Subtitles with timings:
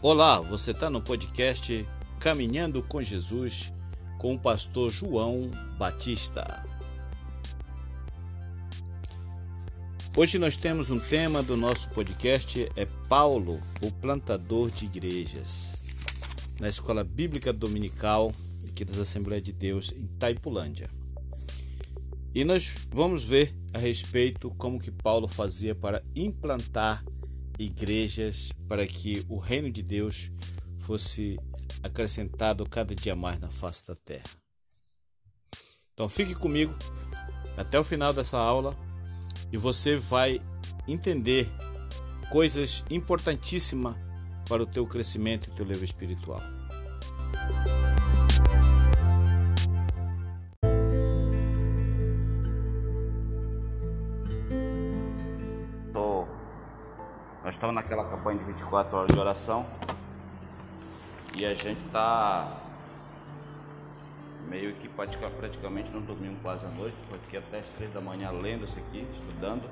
[0.00, 1.84] Olá, você está no podcast
[2.20, 3.74] Caminhando com Jesus
[4.16, 6.64] com o pastor João Batista.
[10.16, 15.72] Hoje nós temos um tema do nosso podcast é Paulo, o plantador de igrejas,
[16.60, 18.32] na Escola Bíblica Dominical
[18.70, 20.88] aqui das Assembleias de Deus em Taipulândia.
[22.32, 27.17] E nós vamos ver a respeito como que Paulo fazia para implantar igrejas
[28.68, 30.30] para que o reino de Deus
[30.78, 31.36] fosse
[31.82, 34.24] acrescentado cada dia mais na face da terra.
[35.92, 36.74] Então fique comigo
[37.56, 38.76] até o final dessa aula
[39.52, 40.40] e você vai
[40.86, 41.48] entender
[42.30, 43.96] coisas importantíssimas
[44.48, 46.40] para o teu crescimento e teu level espiritual.
[57.58, 59.66] Estamos naquela campanha de 24 horas de oração
[61.36, 62.56] e a gente está
[64.48, 68.64] meio que praticamente não dormimos quase a noite, porque até as 3 da manhã lendo
[68.64, 69.68] isso aqui, estudando,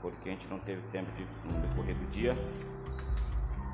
[0.00, 2.34] porque a gente não teve tempo de, no decorrer do dia,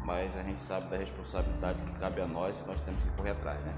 [0.04, 3.30] mas a gente sabe da responsabilidade que cabe a nós e nós temos que correr
[3.30, 3.72] atrás, né?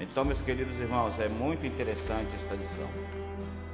[0.00, 2.88] Então, meus queridos irmãos, é muito interessante esta lição.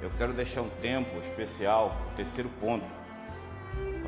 [0.03, 2.99] Eu quero deixar um tempo especial, o terceiro ponto,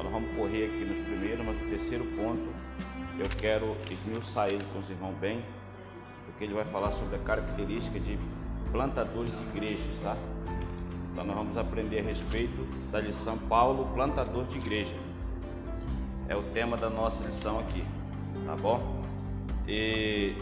[0.01, 2.49] então nós vamos correr aqui nos primeiros, mas o terceiro ponto
[3.19, 5.45] eu quero esmiuçar ele com os irmãos bem,
[6.25, 8.19] porque ele vai falar sobre a característica de
[8.73, 10.17] plantadores de igrejas, tá?
[11.13, 14.95] Então nós vamos aprender a respeito da lição Paulo, plantador de igreja.
[16.29, 17.85] É o tema da nossa lição aqui,
[18.47, 19.05] tá bom?
[19.69, 20.35] E,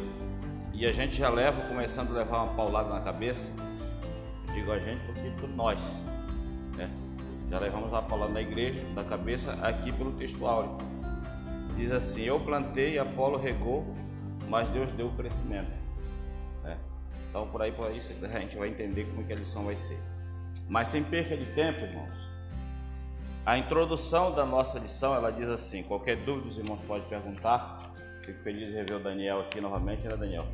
[0.72, 3.50] e a gente já leva, começando a levar uma paulada na cabeça,
[4.54, 5.80] digo a gente porque por nós,
[6.76, 6.88] né?
[7.50, 10.76] Já levamos a palavra da igreja, da cabeça, aqui pelo texto áureo.
[11.76, 13.86] Diz assim: Eu plantei, Apolo regou,
[14.48, 15.70] mas Deus deu o crescimento.
[16.64, 16.76] É.
[17.30, 19.98] Então, por aí, por aí, a gente vai entender como que a lição vai ser.
[20.68, 22.28] Mas sem perca de tempo, irmãos,
[23.46, 27.90] a introdução da nossa lição, ela diz assim, qualquer dúvida os irmãos podem perguntar.
[28.26, 30.44] Fico feliz de rever o Daniel aqui novamente, né Daniel?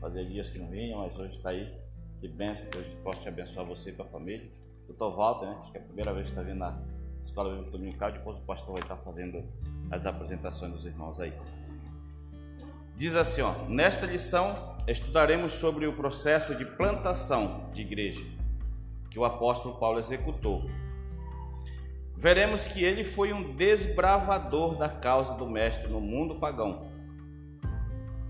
[0.00, 1.72] Fazia dias que não vinha, mas hoje está aí.
[2.20, 4.50] Que benção, Deus possa te abençoar você e tua família
[4.90, 5.56] doutor Walter, né?
[5.60, 6.76] acho que é a primeira vez que está vindo na
[7.22, 9.42] Escola Bíblica Dominical, depois o pastor vai estar fazendo
[9.90, 11.32] as apresentações dos irmãos aí.
[12.96, 18.24] Diz assim, ó, nesta lição estudaremos sobre o processo de plantação de igreja
[19.10, 20.68] que o apóstolo Paulo executou.
[22.16, 26.88] Veremos que ele foi um desbravador da causa do mestre no mundo pagão.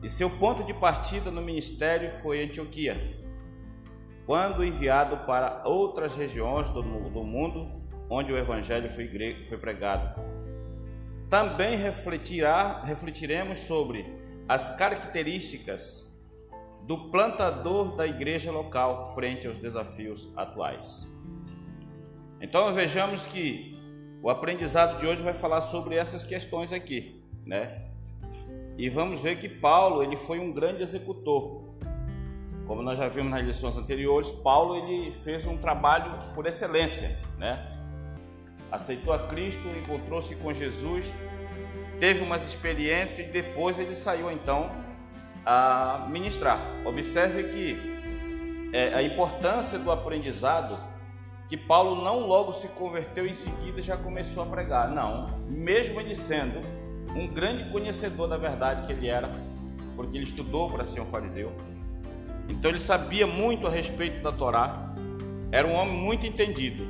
[0.03, 3.20] E seu ponto de partida no ministério foi Antioquia,
[4.27, 7.69] quando enviado para outras regiões do, do mundo
[8.09, 9.09] onde o evangelho foi,
[9.45, 10.21] foi pregado.
[11.29, 14.05] Também refletirá, refletiremos sobre
[14.49, 16.11] as características
[16.83, 21.07] do plantador da igreja local frente aos desafios atuais.
[22.41, 23.79] Então vejamos que
[24.23, 27.91] o aprendizado de hoje vai falar sobre essas questões aqui, né?
[28.77, 31.70] E vamos ver que Paulo ele foi um grande executor.
[32.71, 37.67] Como nós já vimos nas lições anteriores, Paulo ele fez um trabalho por excelência, né?
[38.71, 41.13] Aceitou a Cristo, encontrou-se com Jesus,
[41.99, 44.71] teve umas experiências e depois ele saiu então
[45.45, 46.61] a ministrar.
[46.85, 50.79] Observe que é, a importância do aprendizado,
[51.49, 54.89] que Paulo não logo se converteu em seguida já começou a pregar.
[54.89, 56.61] Não, mesmo ele sendo
[57.17, 59.29] um grande conhecedor da verdade que ele era,
[59.97, 61.53] porque ele estudou para ser um fariseu,
[62.51, 64.95] então ele sabia muito a respeito da Torá,
[65.53, 66.85] era um homem muito entendido,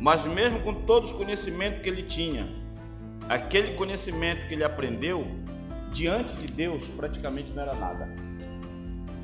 [0.00, 2.48] mas mesmo com todos os conhecimentos que ele tinha,
[3.28, 5.26] aquele conhecimento que ele aprendeu,
[5.92, 8.08] diante de Deus praticamente não era nada.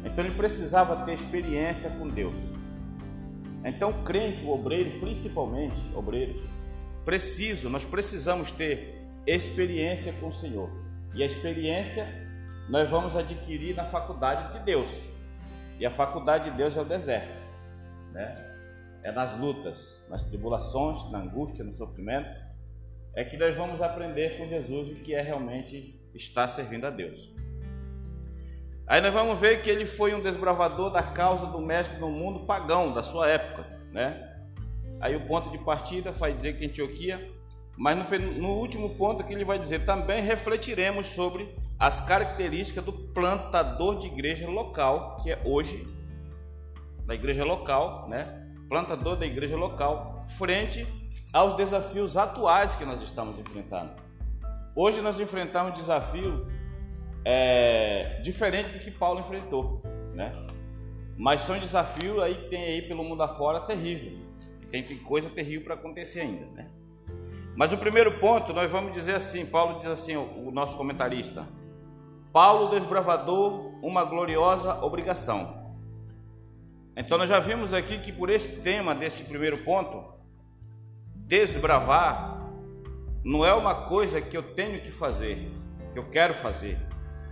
[0.05, 2.35] Então ele precisava ter experiência com Deus.
[3.65, 6.41] Então o crente, o obreiro, principalmente obreiros,
[7.05, 10.71] preciso, nós precisamos ter experiência com o Senhor.
[11.15, 12.07] E a experiência
[12.69, 15.16] nós vamos adquirir na faculdade de Deus.
[15.79, 17.33] E a faculdade de Deus é o deserto,
[18.13, 18.35] né?
[19.03, 22.29] É nas lutas, nas tribulações, na angústia, no sofrimento,
[23.15, 27.31] é que nós vamos aprender com Jesus o que é realmente estar servindo a Deus.
[28.87, 32.47] Aí nós vamos ver que ele foi um desbravador da causa do mestre no mundo
[32.47, 34.33] pagão da sua época, né?
[35.01, 37.21] Aí o ponto de partida vai dizer que Antioquia,
[37.77, 42.93] mas no, no último ponto que ele vai dizer também refletiremos sobre as características do
[42.93, 45.87] plantador de igreja local, que é hoje
[47.07, 48.49] na igreja local, né?
[48.69, 50.87] Plantador da igreja local, frente
[51.33, 53.91] aos desafios atuais que nós estamos enfrentando.
[54.75, 56.47] Hoje nós enfrentamos um desafio
[57.25, 59.83] é, diferente do que Paulo enfrentou,
[60.15, 60.33] né?
[61.17, 64.19] Mas são desafios aí que tem aí pelo mundo afora terrível.
[64.71, 66.69] Tem, tem coisa terrível para acontecer ainda, né?
[67.55, 71.47] Mas o primeiro ponto, nós vamos dizer assim, Paulo diz assim, o nosso comentarista,
[72.37, 75.75] Paulo desbravador, uma gloriosa obrigação.
[76.95, 80.05] Então nós já vimos aqui que por este tema deste primeiro ponto,
[81.15, 82.47] desbravar
[83.25, 85.51] não é uma coisa que eu tenho que fazer,
[85.95, 86.77] que eu quero fazer,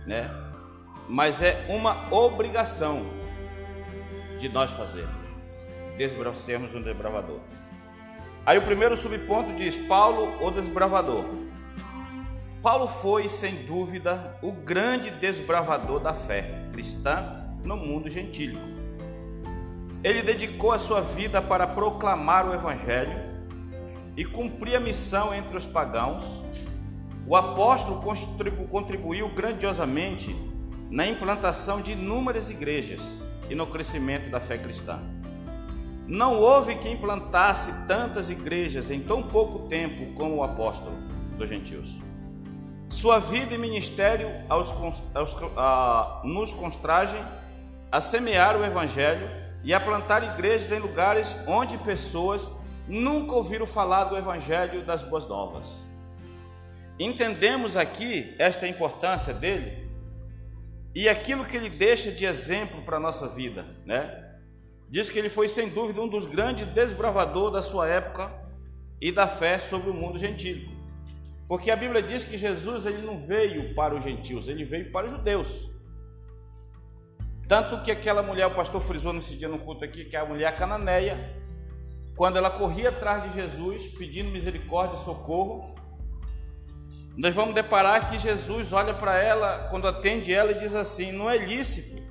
[0.07, 0.27] né?
[1.07, 3.05] Mas é uma obrigação
[4.39, 5.27] de nós fazermos,
[5.99, 7.41] desbravarmos um desbravador.
[8.43, 11.44] Aí o primeiro subponto diz: Paulo, o desbravador.
[12.65, 18.65] Paulo foi, sem dúvida, o grande desbravador da fé cristã no mundo gentílico.
[20.03, 23.19] Ele dedicou a sua vida para proclamar o Evangelho
[24.17, 26.41] e cumprir a missão entre os pagãos.
[27.27, 28.01] O apóstolo
[28.71, 30.35] contribuiu grandiosamente
[30.89, 32.99] na implantação de inúmeras igrejas
[33.47, 34.97] e no crescimento da fé cristã.
[36.07, 40.97] Não houve quem implantasse tantas igrejas em tão pouco tempo como o apóstolo
[41.37, 41.99] dos gentios.
[42.87, 44.69] Sua vida e ministério aos,
[45.13, 47.21] aos, a, nos constragem
[47.91, 49.29] a semear o evangelho
[49.63, 52.47] e a plantar igrejas em lugares onde pessoas
[52.87, 55.75] nunca ouviram falar do evangelho das boas novas.
[56.99, 59.89] Entendemos aqui esta importância dele
[60.93, 64.23] e aquilo que ele deixa de exemplo para a nossa vida, né?
[64.87, 68.31] Diz que ele foi sem dúvida um dos grandes desbravadores da sua época
[69.01, 70.74] e da fé sobre o mundo gentílico.
[71.47, 75.05] Porque a Bíblia diz que Jesus ele não veio para os gentios, ele veio para
[75.05, 75.69] os judeus.
[77.47, 80.25] Tanto que aquela mulher, o pastor frisou nesse dia no culto aqui, que é a
[80.25, 81.15] mulher cananeia,
[82.15, 85.75] quando ela corria atrás de Jesus, pedindo misericórdia e socorro,
[87.15, 91.29] nós vamos deparar que Jesus olha para ela, quando atende ela, e diz assim: Não
[91.29, 92.03] é lícito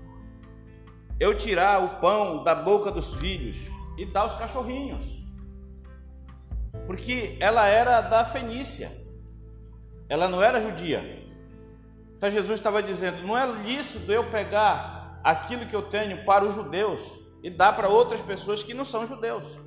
[1.18, 3.56] eu tirar o pão da boca dos filhos
[3.98, 5.02] e dar aos cachorrinhos,
[6.86, 8.90] porque ela era da Fenícia,
[10.08, 11.24] ela não era judia.
[12.16, 16.54] Então Jesus estava dizendo: Não é lícito eu pegar aquilo que eu tenho para os
[16.54, 17.12] judeus
[17.42, 19.58] e dar para outras pessoas que não são judeus.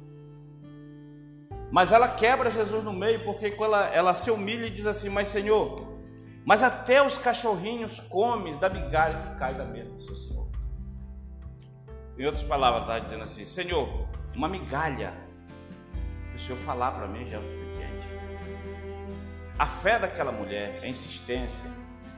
[1.71, 5.27] Mas ela quebra Jesus no meio, porque ela, ela se humilha e diz assim: Mas
[5.27, 5.87] Senhor,
[6.45, 10.47] mas até os cachorrinhos comem da migalha que cai da mesa do seu Senhor.
[12.17, 15.27] Em outras palavras, está dizendo assim: Senhor, uma migalha
[16.37, 18.16] o Senhor falar para mim já é o suficiente.
[19.57, 21.69] A fé daquela mulher, a insistência,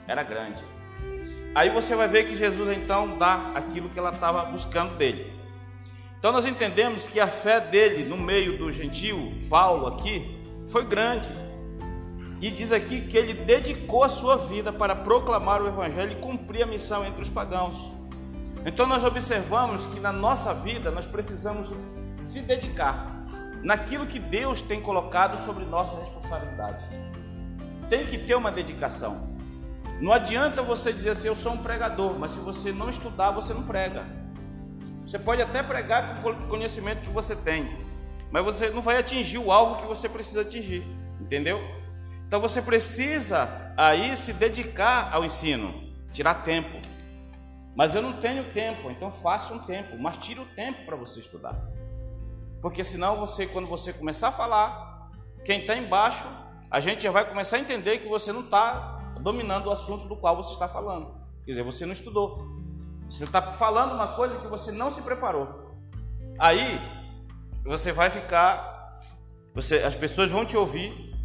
[0.07, 0.63] era grande.
[1.55, 5.33] Aí você vai ver que Jesus então dá aquilo que ela estava buscando dele.
[6.17, 10.37] Então nós entendemos que a fé dele no meio do gentil, Paulo aqui,
[10.67, 11.29] foi grande.
[12.41, 16.63] E diz aqui que ele dedicou a sua vida para proclamar o evangelho e cumprir
[16.63, 17.89] a missão entre os pagãos.
[18.65, 21.69] Então nós observamos que na nossa vida nós precisamos
[22.19, 23.25] se dedicar
[23.63, 26.85] naquilo que Deus tem colocado sobre nossa responsabilidade.
[27.89, 29.29] Tem que ter uma dedicação.
[29.99, 33.53] Não adianta você dizer assim, eu sou um pregador, mas se você não estudar, você
[33.53, 34.05] não prega.
[35.05, 37.83] Você pode até pregar com o conhecimento que você tem,
[38.31, 40.87] mas você não vai atingir o alvo que você precisa atingir,
[41.19, 41.59] entendeu?
[42.27, 46.79] Então você precisa aí se dedicar ao ensino, tirar tempo.
[47.75, 51.19] Mas eu não tenho tempo, então faça um tempo, mas tire o tempo para você
[51.19, 51.55] estudar.
[52.61, 55.09] Porque senão você, quando você começar a falar,
[55.43, 56.25] quem está embaixo,
[56.71, 60.15] a gente já vai começar a entender que você não está dominando o assunto do
[60.15, 61.13] qual você está falando.
[61.43, 62.47] Quer dizer, você não estudou.
[63.09, 65.73] Você está falando uma coisa que você não se preparou.
[66.37, 66.79] Aí
[67.63, 68.97] você vai ficar,
[69.53, 71.15] você, as pessoas vão te ouvir,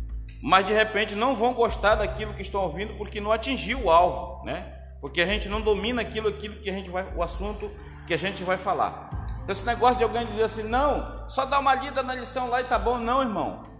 [0.43, 4.45] mas de repente não vão gostar daquilo que estão ouvindo porque não atingiu o alvo,
[4.45, 4.73] né?
[5.01, 7.71] Porque a gente não domina aquilo, aquilo que a gente vai, o assunto
[8.07, 9.27] que a gente vai falar.
[9.43, 12.63] Então, esse negócio de alguém dizer assim, não, só dá uma lida na lição lá
[12.63, 13.74] e tá bom, não, irmão.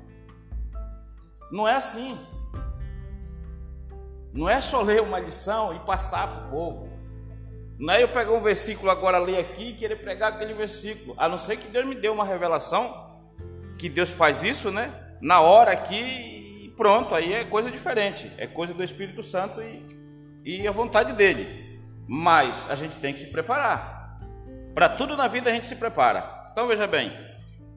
[1.51, 2.19] Não é assim.
[4.33, 6.95] Não é só ler uma lição e passar para o povo.
[7.79, 11.15] Não é eu pegar um versículo agora, ler aqui e querer pregar aquele versículo.
[11.19, 13.21] A não ser que Deus me dê uma revelação,
[13.79, 14.93] que Deus faz isso, né?
[15.21, 15.95] Na hora aqui
[16.65, 18.31] e pronto, aí é coisa diferente.
[18.39, 19.87] É coisa do Espírito Santo e,
[20.45, 21.81] e a vontade dele.
[22.07, 24.21] Mas a gente tem que se preparar.
[24.75, 26.49] Para tudo na vida a gente se prepara.
[26.53, 27.13] Então veja bem,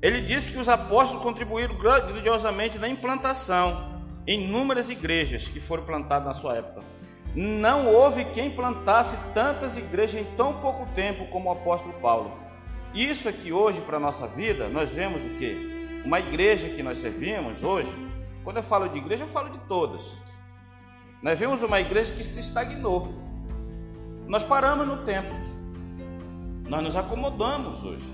[0.01, 6.33] ele disse que os apóstolos contribuíram grandiosamente na implantação inúmeras igrejas que foram plantadas na
[6.33, 6.85] sua época.
[7.33, 12.31] Não houve quem plantasse tantas igrejas em tão pouco tempo como o apóstolo Paulo.
[12.93, 16.01] Isso aqui hoje para a nossa vida, nós vemos o que?
[16.03, 17.91] Uma igreja que nós servimos hoje,
[18.43, 20.11] quando eu falo de igreja, eu falo de todas.
[21.21, 23.13] Nós vemos uma igreja que se estagnou.
[24.27, 25.33] Nós paramos no tempo.
[26.67, 28.07] Nós nos acomodamos hoje.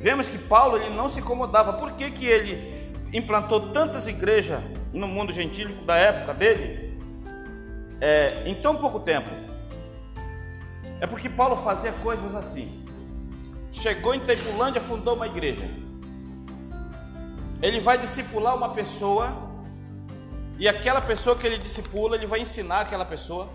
[0.00, 1.74] Vemos que Paulo ele não se incomodava.
[1.74, 4.58] Por que, que ele implantou tantas igrejas
[4.94, 6.98] no mundo gentílico da época dele
[8.00, 9.28] é, em tão pouco tempo?
[11.02, 12.82] É porque Paulo fazia coisas assim.
[13.70, 15.68] Chegou em Teipulândia, fundou uma igreja.
[17.60, 19.50] Ele vai discipular uma pessoa
[20.58, 23.50] e aquela pessoa que ele discipula, ele vai ensinar aquela pessoa.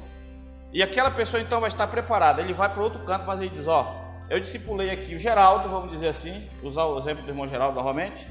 [0.72, 2.40] E aquela pessoa então vai estar preparada.
[2.40, 5.92] Ele vai para outro canto, mas ele diz: Ó, eu discipulei aqui o Geraldo, vamos
[5.92, 8.26] dizer assim, usar o exemplo do irmão Geraldo novamente.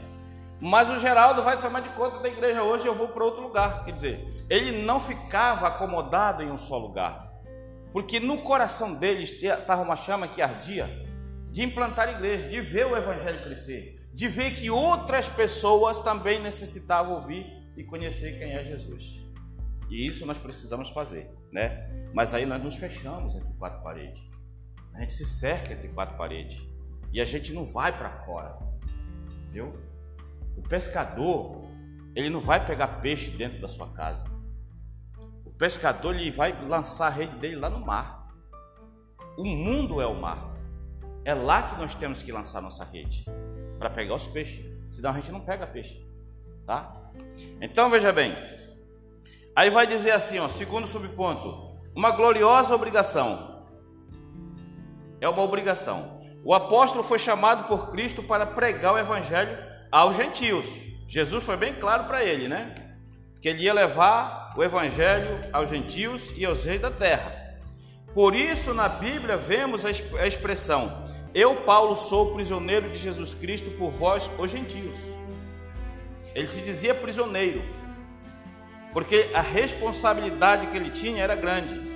[0.61, 3.85] Mas o Geraldo vai tomar de conta da igreja hoje eu vou para outro lugar.
[3.85, 7.33] Quer dizer, ele não ficava acomodado em um só lugar.
[7.93, 10.89] Porque no coração dele estava uma chama que ardia
[11.51, 17.15] de implantar igreja, de ver o evangelho crescer, de ver que outras pessoas também necessitavam
[17.15, 17.47] ouvir
[17.77, 19.25] e conhecer quem é Jesus.
[19.89, 21.89] E isso nós precisamos fazer, né?
[22.13, 24.34] Mas aí nós nos fechamos entre quatro paredes.
[24.95, 26.63] A gente se cerca entre quatro paredes
[27.13, 28.57] e a gente não vai para fora.
[29.43, 29.79] Entendeu?
[30.57, 31.65] O pescador,
[32.15, 34.25] ele não vai pegar peixe dentro da sua casa.
[35.45, 38.29] O pescador ele vai lançar a rede dele lá no mar.
[39.37, 40.55] O mundo é o mar.
[41.25, 43.25] É lá que nós temos que lançar nossa rede
[43.79, 44.65] para pegar os peixes.
[44.91, 46.07] Senão a gente não pega peixe,
[46.67, 47.11] tá?
[47.61, 48.35] Então veja bem.
[49.57, 53.54] Aí vai dizer assim, ó, segundo subponto, uma gloriosa obrigação.
[55.25, 56.21] É uma obrigação.
[56.45, 59.57] O apóstolo foi chamado por Cristo para pregar o evangelho
[59.90, 60.66] aos gentios.
[61.09, 62.75] Jesus foi bem claro para ele, né?
[63.40, 67.33] Que ele ia levar o evangelho aos gentios e aos reis da terra.
[68.12, 73.90] Por isso, na Bíblia, vemos a expressão: Eu, Paulo, sou prisioneiro de Jesus Cristo por
[73.90, 74.99] vós, os gentios.
[76.35, 77.62] Ele se dizia prisioneiro,
[78.93, 81.94] porque a responsabilidade que ele tinha era grande.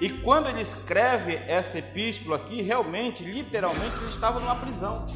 [0.00, 5.06] E quando ele escreve essa epístola aqui, realmente, literalmente, ele estava numa prisão.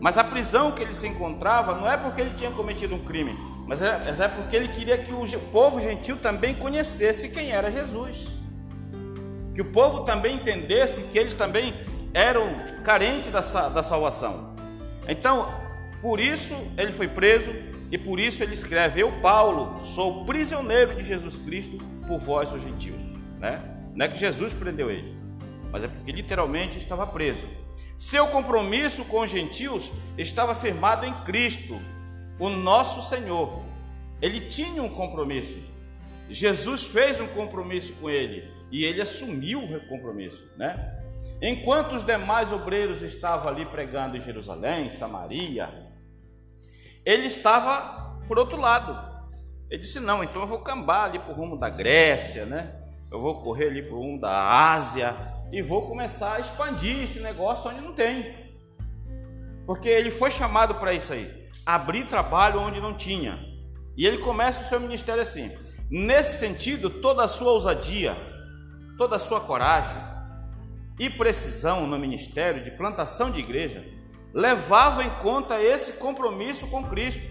[0.00, 3.38] Mas a prisão que ele se encontrava não é porque ele tinha cometido um crime,
[3.66, 8.28] mas é, é porque ele queria que o povo gentil também conhecesse quem era Jesus.
[9.54, 11.74] Que o povo também entendesse que eles também
[12.14, 14.54] eram carentes da, da salvação.
[15.06, 15.46] Então,
[16.00, 17.50] por isso ele foi preso
[17.92, 21.76] e por isso ele escreve: Eu, Paulo, sou prisioneiro de Jesus Cristo
[22.08, 23.19] por vós, os gentios.
[23.40, 23.60] Né?
[23.94, 25.16] Não é que Jesus prendeu ele,
[25.72, 27.48] mas é porque literalmente estava preso.
[27.98, 31.80] Seu compromisso com os gentios estava firmado em Cristo,
[32.38, 33.62] o nosso Senhor.
[34.22, 35.58] Ele tinha um compromisso.
[36.28, 40.98] Jesus fez um compromisso com ele e ele assumiu o compromisso, né?
[41.42, 45.68] Enquanto os demais obreiros estavam ali pregando em Jerusalém, Samaria,
[47.04, 48.96] ele estava por outro lado.
[49.68, 52.79] Ele disse: Não, então eu vou cambar ali para o rumo da Grécia, né?
[53.10, 55.16] Eu vou correr ali para rumo da Ásia
[55.52, 58.50] e vou começar a expandir esse negócio onde não tem.
[59.66, 63.38] Porque ele foi chamado para isso aí abrir trabalho onde não tinha.
[63.96, 65.50] E ele começa o seu ministério assim.
[65.90, 68.16] Nesse sentido, toda a sua ousadia,
[68.96, 69.96] toda a sua coragem
[70.98, 73.84] e precisão no ministério de plantação de igreja
[74.32, 77.22] levavam em conta esse compromisso com Cristo.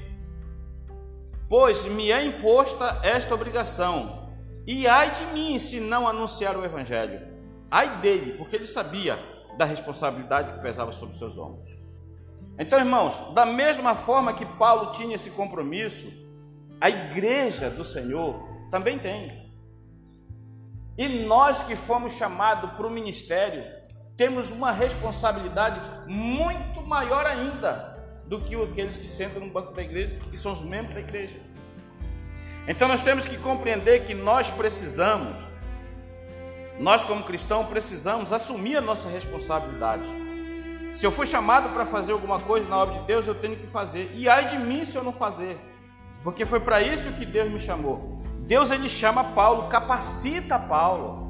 [1.47, 4.18] Pois me é imposta esta obrigação,
[4.71, 7.27] e ai de mim se não anunciar o Evangelho.
[7.71, 9.17] Ai dele, porque ele sabia
[9.57, 11.71] da responsabilidade que pesava sobre seus ombros.
[12.55, 16.07] Então, irmãos, da mesma forma que Paulo tinha esse compromisso,
[16.79, 19.51] a igreja do Senhor também tem.
[20.95, 23.65] E nós que fomos chamados para o ministério,
[24.15, 27.97] temos uma responsabilidade muito maior ainda
[28.27, 31.41] do que aqueles que sentam no banco da igreja, que são os membros da igreja.
[32.69, 35.39] Então nós temos que compreender que nós precisamos,
[36.79, 40.03] nós como cristãos precisamos assumir a nossa responsabilidade.
[40.93, 43.65] Se eu fui chamado para fazer alguma coisa na obra de Deus, eu tenho que
[43.65, 44.11] fazer.
[44.13, 45.57] E ai de mim se eu não fazer.
[46.23, 48.17] Porque foi para isso que Deus me chamou.
[48.41, 51.27] Deus ele chama Paulo, capacita Paulo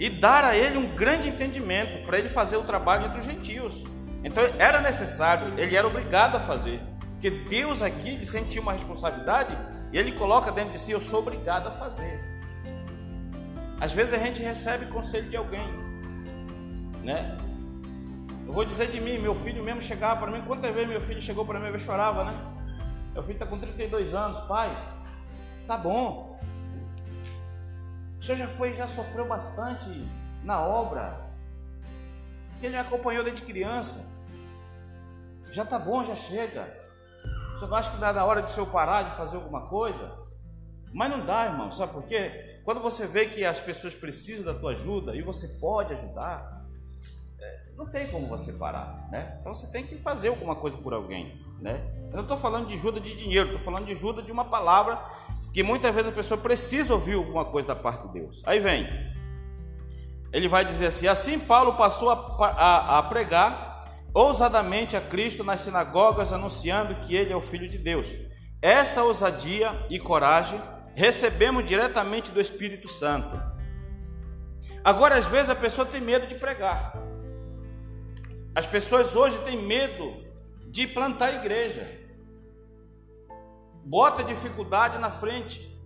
[0.00, 3.84] e dar a ele um grande entendimento para ele fazer o trabalho entre os gentios.
[4.24, 6.80] Então era necessário, ele era obrigado a fazer,
[7.12, 9.56] porque Deus aqui sentiu uma responsabilidade
[9.92, 12.20] e ele coloca dentro de si: eu sou obrigado a fazer.
[13.80, 15.66] Às vezes a gente recebe conselho de alguém,
[17.04, 17.38] né?
[18.46, 21.20] Eu vou dizer de mim, meu filho mesmo chegava para mim, quantas vezes meu filho
[21.20, 22.34] chegou para mim e chorava, né?
[23.12, 24.70] Meu filho está com 32 anos, pai,
[25.66, 26.28] tá bom,
[28.18, 29.88] o senhor já foi, já sofreu bastante
[30.42, 31.28] na obra.
[32.58, 34.04] Que ele acompanhou desde criança.
[35.50, 36.66] Já tá bom, já chega.
[37.58, 40.16] Senhor não acha que dá na hora de o parar de fazer alguma coisa?
[40.92, 42.56] Mas não dá, irmão, sabe por quê?
[42.64, 46.64] Quando você vê que as pessoas precisam da tua ajuda e você pode ajudar,
[47.40, 49.38] é, não tem como você parar, né?
[49.40, 51.82] Então você tem que fazer alguma coisa por alguém, né?
[52.10, 54.98] Eu não estou falando de ajuda de dinheiro, estou falando de ajuda de uma palavra
[55.52, 58.42] que muitas vezes a pessoa precisa ouvir alguma coisa da parte de Deus.
[58.46, 58.86] Aí vem,
[60.32, 63.67] ele vai dizer assim: assim Paulo passou a, a, a pregar
[64.18, 68.08] ousadamente a Cristo nas sinagogas, anunciando que ele é o Filho de Deus.
[68.60, 70.60] Essa ousadia e coragem
[70.96, 73.40] recebemos diretamente do Espírito Santo.
[74.82, 76.94] Agora, às vezes, a pessoa tem medo de pregar.
[78.56, 80.12] As pessoas hoje têm medo
[80.66, 81.86] de plantar igreja.
[83.84, 85.78] Bota a dificuldade na frente.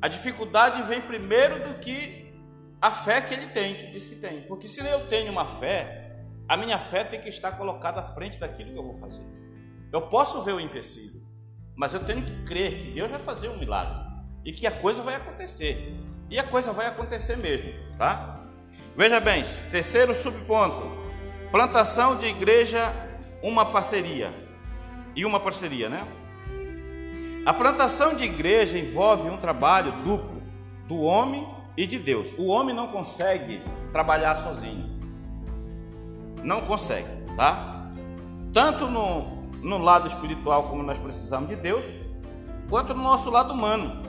[0.00, 2.32] A dificuldade vem primeiro do que
[2.80, 4.40] a fé que ele tem, que diz que tem.
[4.44, 5.99] Porque se eu tenho uma fé,
[6.50, 9.22] a minha fé tem que estar colocada à frente daquilo que eu vou fazer.
[9.92, 11.22] Eu posso ver o empecilho,
[11.76, 13.94] mas eu tenho que crer que Deus vai fazer um milagre
[14.44, 15.94] e que a coisa vai acontecer.
[16.28, 18.40] E a coisa vai acontecer mesmo, tá?
[18.96, 20.90] Veja bem, terceiro subponto:
[21.52, 22.92] plantação de igreja,
[23.44, 24.34] uma parceria.
[25.14, 26.04] E uma parceria, né?
[27.46, 30.42] A plantação de igreja envolve um trabalho duplo
[30.88, 32.34] do homem e de Deus.
[32.36, 34.99] O homem não consegue trabalhar sozinho.
[36.42, 37.90] Não consegue, tá?
[38.52, 41.84] Tanto no, no lado espiritual, como nós precisamos de Deus,
[42.68, 44.02] quanto no nosso lado humano.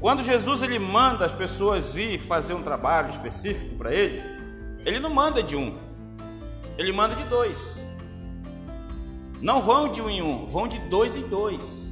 [0.00, 4.22] Quando Jesus ele manda as pessoas ir fazer um trabalho específico para ele,
[4.84, 5.76] ele não manda de um,
[6.76, 7.76] ele manda de dois.
[9.40, 11.88] Não vão de um em um, vão de dois em dois.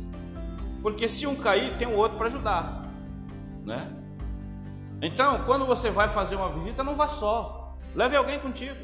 [0.82, 2.88] Porque se um cair, tem o outro para ajudar,
[3.64, 3.92] né?
[5.02, 7.76] Então, quando você vai fazer uma visita, não vá só.
[7.94, 8.76] Leve alguém contigo.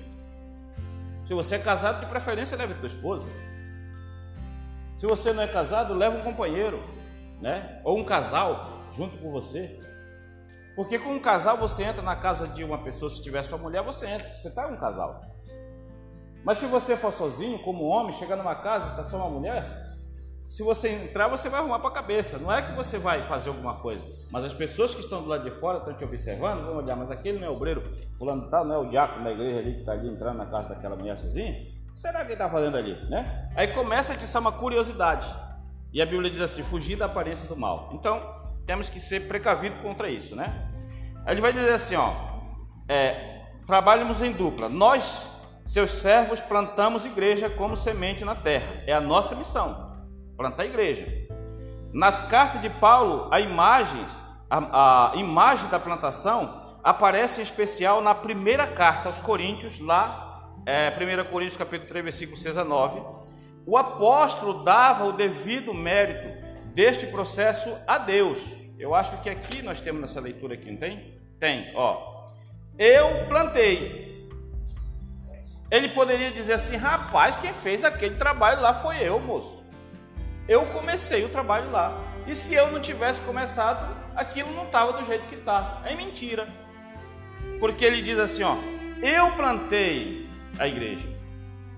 [1.27, 3.27] Se você é casado, de preferência, leve tua esposa.
[4.97, 6.83] Se você não é casado, leve um companheiro,
[7.41, 7.81] né?
[7.85, 9.79] Ou um casal junto com você.
[10.75, 13.83] Porque com um casal você entra na casa de uma pessoa, se tiver sua mulher,
[13.83, 14.35] você entra.
[14.35, 15.21] Você está um casal.
[16.45, 19.92] Mas se você for sozinho, como homem, chegar numa casa e está só uma mulher,
[20.53, 22.37] se você entrar, você vai arrumar para a cabeça.
[22.37, 25.45] Não é que você vai fazer alguma coisa, mas as pessoas que estão do lado
[25.45, 27.83] de fora estão te observando, vão olhar, mas aquele não é obreiro,
[28.19, 30.69] fulano tal, não é o diácono da igreja ali que está ali entrando na casa
[30.69, 31.57] daquela mulher sozinha?
[31.95, 33.51] Será que ele está fazendo ali, né?
[33.57, 35.35] Aí começa a te uma curiosidade.
[35.91, 37.89] E a Bíblia diz assim: fugir da aparência do mal.
[37.95, 38.21] Então,
[38.67, 40.71] temos que ser precavidos contra isso, né?
[41.25, 42.13] Aí ele vai dizer assim: ó,
[42.87, 44.69] é, trabalhamos em dupla.
[44.69, 45.27] Nós,
[45.65, 48.83] seus servos, plantamos igreja como semente na terra.
[48.87, 49.92] É a nossa missão
[50.43, 51.07] plantar a igreja.
[51.93, 54.05] Nas cartas de Paulo, a imagem,
[54.51, 60.91] a, a imagem da plantação aparece em especial na primeira carta aos Coríntios, lá, é,
[60.91, 63.01] 1 Coríntios capítulo 3, versículo 6 a 9.
[63.65, 66.29] O apóstolo dava o devido mérito
[66.75, 68.41] deste processo a Deus.
[68.81, 71.21] Eu acho que aqui nós temos nessa leitura aqui, não tem?
[71.39, 72.31] Tem, ó.
[72.77, 74.27] Eu plantei.
[75.71, 79.63] Ele poderia dizer assim, rapaz, quem fez aquele trabalho lá foi eu, moço.
[80.49, 81.97] Eu comecei o trabalho lá.
[82.27, 85.81] E se eu não tivesse começado, aquilo não estava do jeito que está.
[85.85, 86.49] É mentira.
[87.59, 88.57] Porque ele diz assim, ó,
[89.03, 90.29] eu plantei
[90.59, 91.09] a igreja,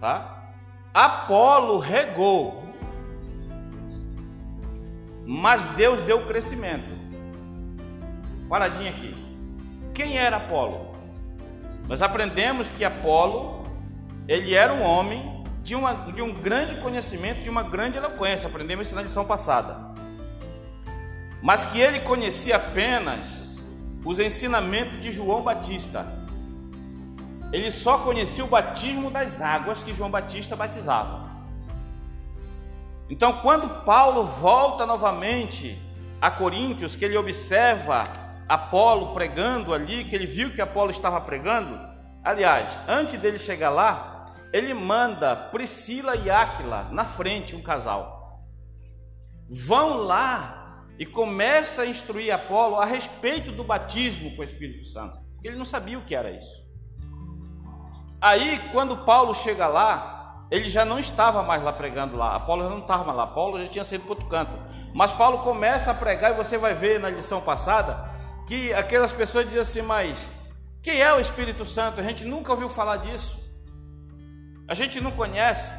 [0.00, 0.52] tá?
[0.92, 2.64] Apolo regou.
[5.26, 6.94] Mas Deus deu crescimento.
[8.48, 9.16] Paradinha aqui.
[9.94, 10.94] Quem era Apolo?
[11.88, 13.66] Nós aprendemos que Apolo,
[14.28, 15.33] ele era um homem
[15.64, 18.46] de, uma, de um grande conhecimento, de uma grande eloquência.
[18.46, 19.94] Aprendemos isso na lição passada.
[21.42, 23.58] Mas que ele conhecia apenas
[24.04, 26.06] os ensinamentos de João Batista.
[27.50, 31.24] Ele só conhecia o batismo das águas que João Batista batizava.
[33.08, 35.78] Então, quando Paulo volta novamente
[36.20, 38.04] a Coríntios, que ele observa
[38.46, 41.78] Apolo pregando ali, que ele viu que Apolo estava pregando,
[42.22, 44.13] aliás, antes dele chegar lá,
[44.54, 48.40] ele manda Priscila e Áquila na frente, um casal.
[49.50, 55.18] Vão lá e começa a instruir Apolo a respeito do batismo com o Espírito Santo.
[55.32, 56.62] Porque ele não sabia o que era isso.
[58.20, 62.36] Aí, quando Paulo chega lá, ele já não estava mais lá pregando lá.
[62.36, 63.26] Apolo já não estava lá.
[63.26, 64.52] Paulo já tinha saído para outro canto.
[64.94, 68.08] Mas Paulo começa a pregar e você vai ver na lição passada
[68.46, 70.30] que aquelas pessoas dizem assim, mas
[70.80, 71.98] quem é o Espírito Santo?
[71.98, 73.43] A gente nunca ouviu falar disso.
[74.66, 75.74] A gente não conhece.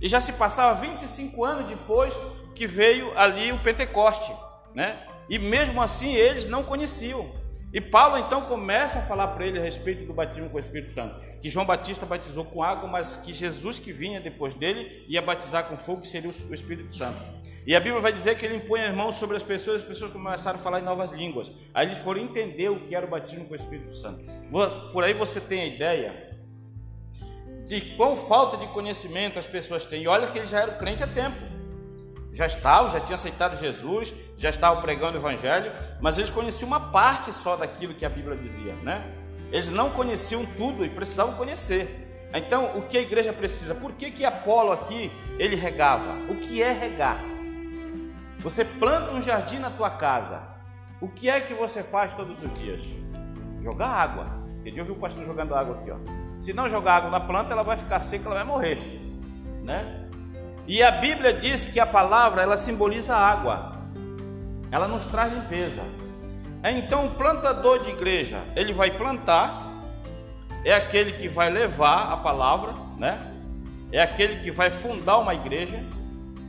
[0.00, 2.16] E já se passava 25 anos depois
[2.54, 4.32] que veio ali o Pentecoste,
[4.74, 4.98] né?
[5.28, 7.30] E mesmo assim eles não conheciam.
[7.72, 10.92] E Paulo então começa a falar para ele a respeito do batismo com o Espírito
[10.92, 15.20] Santo, que João Batista batizou com água, mas que Jesus que vinha depois dele ia
[15.20, 17.18] batizar com fogo, que seria o Espírito Santo.
[17.66, 20.10] E a Bíblia vai dizer que ele impõe as mãos sobre as pessoas, as pessoas
[20.12, 21.50] começaram a falar em novas línguas.
[21.74, 24.24] Aí eles foram entender o que era o batismo com o Espírito Santo.
[24.92, 26.25] Por aí você tem a ideia
[27.66, 30.04] de quão falta de conhecimento as pessoas têm.
[30.04, 31.36] E olha que eles já eram crente há tempo.
[32.32, 36.80] Já estavam, já tinham aceitado Jesus, já estavam pregando o Evangelho, mas eles conheciam uma
[36.92, 39.04] parte só daquilo que a Bíblia dizia, né?
[39.50, 42.28] Eles não conheciam tudo e precisavam conhecer.
[42.32, 43.74] Então, o que a igreja precisa?
[43.74, 46.12] Por que, que Apolo aqui ele regava?
[46.30, 47.24] O que é regar?
[48.40, 50.46] Você planta um jardim na tua casa.
[51.00, 52.82] O que é que você faz todos os dias?
[53.58, 54.26] Jogar água.
[54.64, 56.25] Ele ouviu o pastor jogando água aqui, ó.
[56.40, 58.76] Se não jogar água na planta, ela vai ficar seca, ela vai morrer,
[59.62, 60.06] né?
[60.66, 63.76] E a Bíblia diz que a palavra ela simboliza água.
[64.70, 65.82] Ela nos traz limpeza.
[66.64, 69.62] Então, o plantador de igreja, ele vai plantar,
[70.64, 73.32] é aquele que vai levar a palavra, né?
[73.92, 75.80] É aquele que vai fundar uma igreja,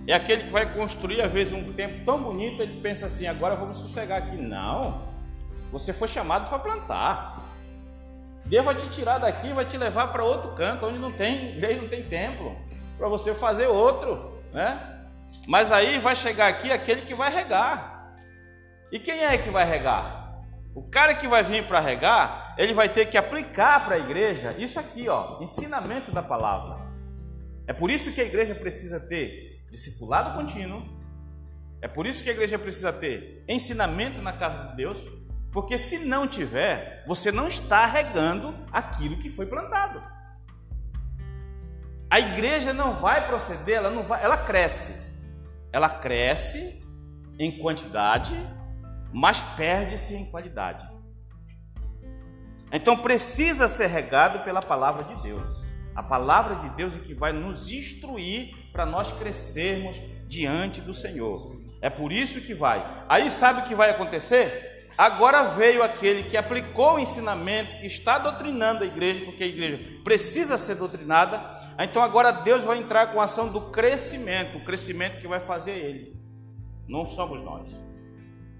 [0.07, 3.55] é aquele que vai construir, às vezes, um tempo tão bonito, ele pensa assim: agora
[3.55, 4.37] vamos sossegar aqui.
[4.37, 5.03] Não,
[5.71, 7.46] você foi chamado para plantar.
[8.49, 11.81] Deus vai te tirar daqui, vai te levar para outro canto, onde não tem igreja,
[11.81, 12.55] não tem templo,
[12.97, 15.05] para você fazer outro, né?
[15.45, 18.15] Mas aí vai chegar aqui aquele que vai regar.
[18.91, 20.41] E quem é que vai regar?
[20.73, 24.55] O cara que vai vir para regar, ele vai ter que aplicar para a igreja
[24.57, 26.87] isso aqui, ó, ensinamento da palavra.
[27.65, 30.81] É por isso que a igreja precisa ter discipulado contínuo.
[31.81, 34.99] É por isso que a igreja precisa ter ensinamento na casa de Deus
[35.51, 40.01] porque se não tiver, você não está regando aquilo que foi plantado.
[42.09, 44.95] A igreja não vai proceder, ela não vai, ela cresce.
[45.71, 46.81] Ela cresce
[47.37, 48.35] em quantidade,
[49.13, 50.87] mas perde-se em qualidade.
[52.71, 55.61] Então precisa ser regado pela palavra de Deus.
[55.95, 61.59] A palavra de Deus é que vai nos instruir para nós crescermos diante do Senhor.
[61.81, 63.05] É por isso que vai.
[63.09, 64.66] Aí sabe o que vai acontecer?
[64.97, 70.57] Agora veio aquele que aplicou o ensinamento, está doutrinando a igreja, porque a igreja precisa
[70.57, 71.39] ser doutrinada.
[71.77, 75.73] Então agora Deus vai entrar com a ação do crescimento, o crescimento que vai fazer
[75.73, 76.19] ele.
[76.87, 77.79] Não somos nós.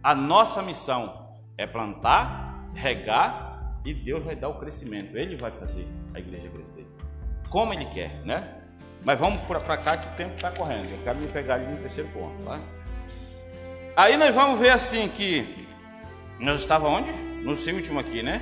[0.03, 5.17] A nossa missão é plantar, regar e Deus vai dar o crescimento.
[5.17, 6.85] Ele vai fazer a igreja crescer.
[7.49, 8.61] Como ele quer, né?
[9.03, 10.91] Mas vamos para cá que o tempo está correndo.
[10.91, 12.59] Eu quero me pegar ali no terceiro ponto, tá?
[13.95, 15.66] Aí nós vamos ver assim que
[16.39, 17.11] nós estávamos onde?
[17.43, 18.41] No seu último aqui, né?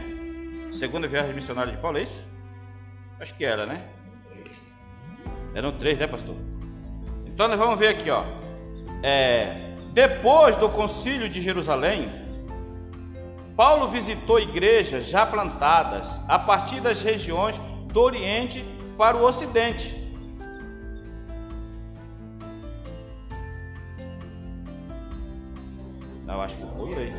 [0.71, 2.21] Segunda viagem missionária de Paulo, é isso?
[3.19, 3.81] Acho que era, né?
[5.53, 6.35] Eram três, né, pastor?
[7.25, 8.23] Então nós vamos ver aqui, ó.
[9.01, 12.11] É, depois do concílio de Jerusalém,
[13.55, 18.61] Paulo visitou igrejas já plantadas a partir das regiões do Oriente
[18.97, 20.04] para o Ocidente.
[26.27, 27.13] Eu acho que eu pulei.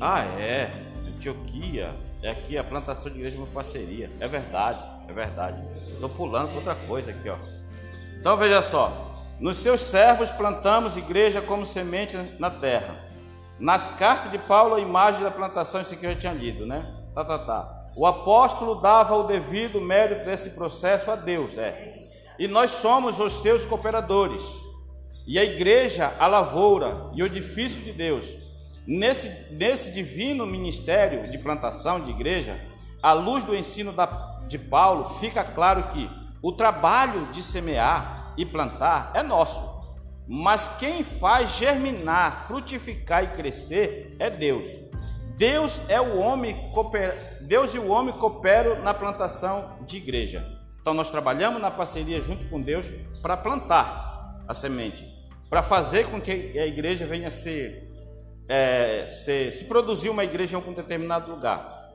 [0.00, 0.70] Ah, é.
[1.06, 1.94] Antioquia.
[2.22, 4.10] É aqui a plantação de igreja é uma parceria.
[4.20, 5.62] É verdade, é verdade.
[5.92, 7.36] Estou pulando para outra coisa aqui, ó.
[8.18, 9.10] Então veja só.
[9.38, 12.96] Nos seus servos plantamos igreja como semente na terra.
[13.58, 16.84] Nas cartas de Paulo, a imagem da plantação, isso aqui eu já tinha lido, né?
[17.14, 17.84] Tá, tá, tá.
[17.96, 22.03] O apóstolo dava o devido mérito desse processo a Deus, é.
[22.38, 24.42] E nós somos os seus cooperadores.
[25.26, 28.26] E a igreja, a lavoura e o edifício de Deus.
[28.86, 32.60] Nesse, nesse divino ministério de plantação de igreja,
[33.02, 34.06] à luz do ensino da,
[34.46, 36.10] de Paulo, fica claro que
[36.42, 39.64] o trabalho de semear e plantar é nosso,
[40.28, 44.66] mas quem faz germinar, frutificar e crescer é Deus.
[45.36, 46.70] Deus é o homem
[47.40, 50.46] Deus e o homem cooperam na plantação de igreja.
[50.84, 52.90] Então nós trabalhamos na parceria junto com Deus
[53.22, 55.02] para plantar a semente,
[55.48, 57.90] para fazer com que a igreja venha ser,
[58.46, 61.90] é, ser, se produzir uma igreja em algum determinado lugar.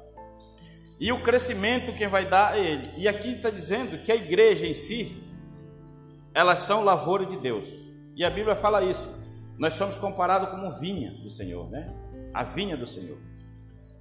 [1.00, 2.92] E o crescimento quem vai dar é Ele.
[2.98, 5.22] E aqui está dizendo que a igreja em si,
[6.34, 7.70] elas são lavoura de Deus.
[8.16, 9.08] E a Bíblia fala isso.
[9.60, 11.94] Nós somos comparados como vinha do Senhor, né?
[12.34, 13.20] A vinha do Senhor.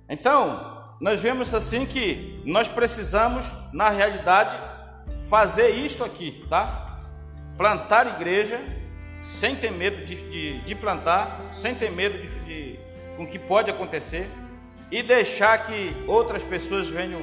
[0.09, 4.57] Então, nós vemos assim que nós precisamos, na realidade,
[5.29, 6.99] fazer isto aqui, tá?
[7.57, 8.61] Plantar igreja
[9.23, 12.79] sem ter medo de, de, de plantar, sem ter medo de, de,
[13.17, 14.29] com o que pode acontecer
[14.91, 17.21] e deixar que outras pessoas venham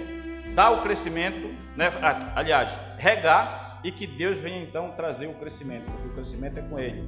[0.54, 1.92] dar o crescimento, né?
[2.36, 6.80] aliás, regar e que Deus venha então trazer o crescimento, porque o crescimento é com
[6.80, 7.04] Ele.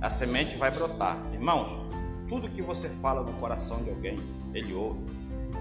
[0.00, 1.16] a semente vai brotar.
[1.32, 1.68] Irmãos,
[2.28, 4.18] tudo que você fala no coração de alguém,
[4.54, 5.00] ele ouve.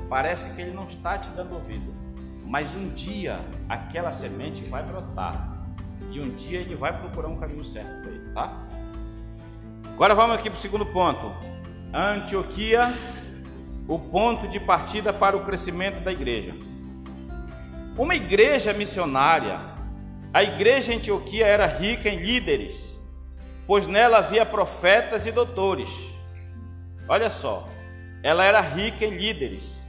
[0.10, 1.93] Parece que ele não está te dando ouvido,
[2.48, 5.58] mas um dia aquela semente vai brotar
[6.12, 8.68] e um dia ele vai procurar um caminho certo para ele, tá?
[9.94, 11.34] Agora vamos aqui para o segundo ponto.
[11.94, 12.82] Antioquia,
[13.88, 16.54] o ponto de partida para o crescimento da igreja.
[17.98, 19.60] Uma igreja missionária,
[20.34, 22.98] a igreja Antioquia era rica em líderes,
[23.66, 26.14] pois nela havia profetas e doutores.
[27.10, 27.68] Olha só,
[28.22, 29.87] ela era rica em líderes,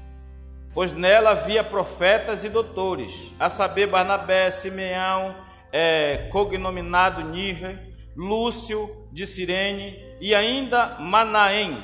[0.74, 5.34] pois nela havia profetas e doutores, a saber Barnabé, Simeão,
[5.72, 7.78] é, cognominado Níger,
[8.16, 11.76] Lúcio de Cirene e ainda Manaém,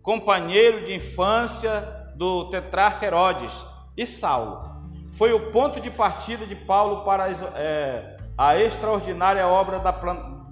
[0.00, 1.80] companheiro de infância
[2.16, 3.64] do tetrarca Herodes
[3.96, 4.72] e Saulo.
[5.12, 9.80] Foi o ponto de partida de Paulo para é, a extraordinária obra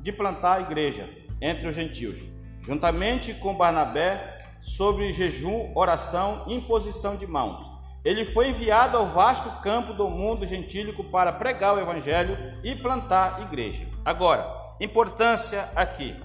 [0.00, 1.08] de plantar a igreja
[1.40, 2.28] entre os gentios,
[2.60, 7.60] juntamente com Barnabé, sobre jejum, oração e imposição de mãos.
[8.04, 13.42] Ele foi enviado ao vasto campo do mundo gentílico para pregar o evangelho e plantar
[13.42, 13.86] igreja.
[14.04, 14.46] Agora,
[14.80, 16.16] importância aqui.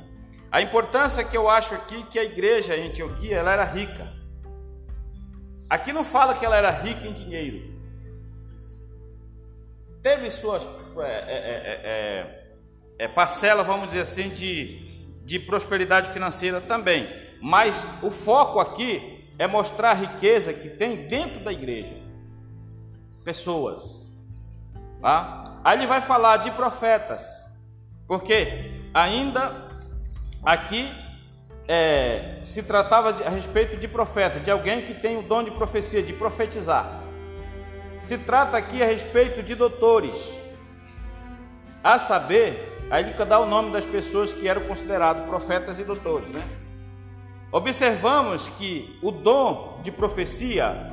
[0.51, 4.13] A importância que eu acho aqui que a igreja em Antioquia ela era rica.
[5.69, 7.75] Aqui não fala que ela era rica em dinheiro.
[10.01, 10.65] Teve suas
[10.99, 17.24] é, é, é, é, é parcelas, vamos dizer assim, de, de prosperidade financeira também.
[17.45, 21.93] Mas o foco aqui é mostrar a riqueza que tem dentro da igreja.
[23.23, 24.11] Pessoas.
[24.99, 25.43] Tá?
[25.63, 27.23] Aí ele vai falar de profetas.
[28.07, 29.53] Porque ainda
[30.43, 30.91] aqui
[31.67, 36.01] é, se tratava a respeito de profeta, de alguém que tem o dom de profecia,
[36.01, 36.99] de profetizar.
[37.99, 40.33] Se trata aqui a respeito de doutores,
[41.83, 46.27] a saber, aí ele dá o nome das pessoas que eram considerados profetas e doutores,
[46.31, 46.64] né?
[47.55, 50.91] Observamos que o dom de profecia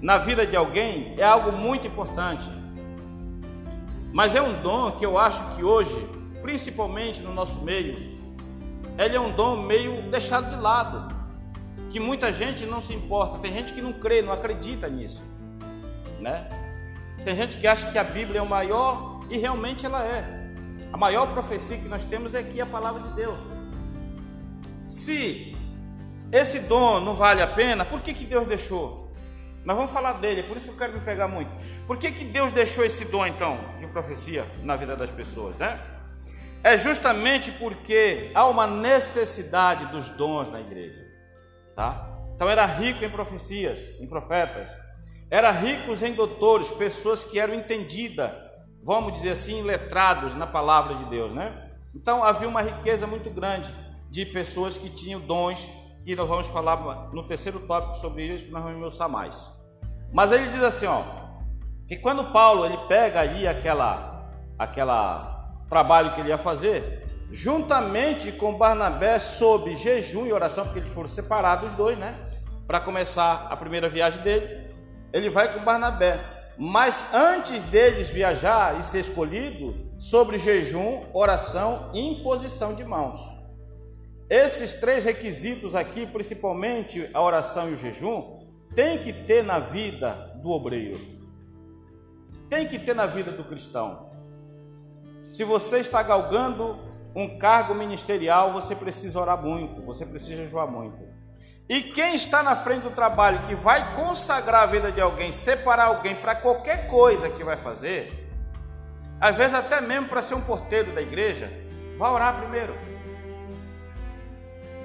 [0.00, 2.50] na vida de alguém é algo muito importante,
[4.12, 6.04] mas é um dom que eu acho que hoje
[6.42, 8.18] principalmente no nosso meio,
[8.98, 11.14] ele é um dom meio deixado de lado,
[11.88, 15.22] que muita gente não se importa, tem gente que não crê, não acredita nisso,
[16.18, 16.48] né?
[17.24, 20.42] Tem gente que acha que a Bíblia é o maior e realmente ela é.
[20.92, 23.38] A maior profecia que nós temos é aqui a palavra de Deus.
[24.88, 25.61] Se
[26.32, 29.12] esse dom não vale a pena, por que, que Deus deixou?
[29.64, 31.50] Nós vamos falar dele, por isso eu quero me pegar muito.
[31.86, 35.80] Por que, que Deus deixou esse dom então de profecia na vida das pessoas, né?
[36.62, 41.00] é justamente porque há uma necessidade dos dons na igreja,
[41.74, 42.08] tá?
[42.34, 44.70] Então era rico em profecias, em profetas,
[45.28, 48.30] era rico em doutores, pessoas que eram entendidas,
[48.82, 51.70] vamos dizer assim, letrados na palavra de Deus, né?
[51.94, 53.72] Então havia uma riqueza muito grande
[54.08, 55.68] de pessoas que tinham dons,
[56.04, 59.46] e nós vamos falar no terceiro tópico sobre isso, nós vamos esmiuçar mais.
[60.12, 61.02] Mas ele diz assim, ó,
[61.86, 64.12] que quando Paulo ele pega aí aquela
[64.58, 65.32] aquela
[65.68, 71.08] trabalho que ele ia fazer, juntamente com Barnabé, sob jejum e oração, porque eles foram
[71.08, 72.14] separados os dois, né?
[72.66, 74.70] Para começar a primeira viagem dele,
[75.12, 76.52] ele vai com Barnabé.
[76.58, 83.18] Mas antes deles viajar e ser escolhido, sobre jejum, oração e imposição de mãos.
[84.32, 88.40] Esses três requisitos aqui, principalmente a oração e o jejum,
[88.74, 90.08] tem que ter na vida
[90.42, 90.98] do obreiro.
[92.48, 94.10] Tem que ter na vida do cristão.
[95.22, 96.78] Se você está galgando
[97.14, 101.06] um cargo ministerial, você precisa orar muito, você precisa jejuar muito.
[101.68, 105.88] E quem está na frente do trabalho, que vai consagrar a vida de alguém, separar
[105.88, 108.30] alguém para qualquer coisa que vai fazer,
[109.20, 111.52] às vezes até mesmo para ser um porteiro da igreja,
[111.98, 112.74] vá orar primeiro.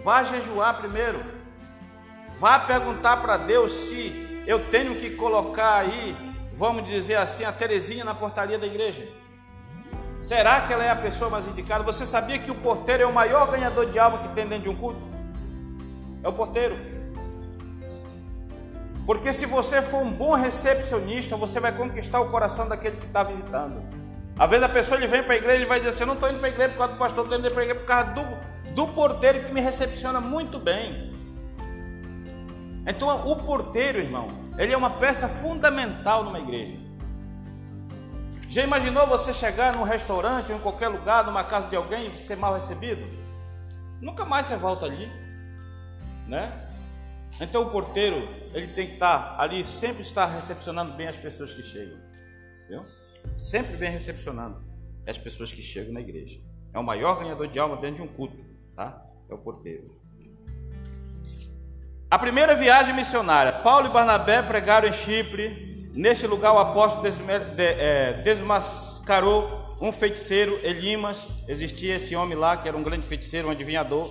[0.03, 1.23] Vá jejuar primeiro.
[2.39, 6.15] Vá perguntar para Deus se eu tenho que colocar aí,
[6.53, 9.07] vamos dizer assim, a Terezinha na portaria da igreja.
[10.21, 11.83] Será que ela é a pessoa mais indicada?
[11.83, 14.69] Você sabia que o porteiro é o maior ganhador de alma que tem dentro de
[14.69, 15.01] um culto?
[16.23, 16.75] É o porteiro.
[19.05, 23.23] Porque se você for um bom recepcionista, você vai conquistar o coração daquele que está
[23.23, 23.81] visitando.
[24.37, 26.13] Às vezes a pessoa ele vem para a igreja e vai dizer assim: Eu não
[26.15, 27.87] estou indo para a igreja por causa do pastor, estou indo para a igreja por
[27.87, 28.21] causa do,
[28.77, 31.11] do porteiro que me recepciona muito bem.
[32.85, 36.75] Então, o porteiro, irmão, ele é uma peça fundamental numa igreja.
[38.47, 42.17] Já imaginou você chegar num restaurante ou em qualquer lugar, numa casa de alguém e
[42.19, 43.03] ser mal recebido?
[43.99, 45.11] Nunca mais você volta ali,
[46.27, 46.53] né?
[47.41, 51.63] Então o porteiro, ele tem que estar ali, sempre estar recepcionando bem as pessoas que
[51.63, 51.97] chegam,
[52.69, 52.85] viu?
[53.39, 54.63] Sempre bem recepcionando
[55.07, 56.37] as pessoas que chegam na igreja.
[56.71, 58.46] É o maior ganhador de alma dentro de um culto.
[58.77, 59.01] Tá?
[59.27, 59.97] É o porteiro.
[62.09, 63.51] A primeira viagem missionária.
[63.51, 65.89] Paulo e Barnabé pregaram em Chipre.
[65.93, 67.05] Neste lugar o apóstolo
[67.57, 71.27] é, desmascarou um feiticeiro, Elimas.
[71.47, 74.09] Existia esse homem lá que era um grande feiticeiro, um adivinhador.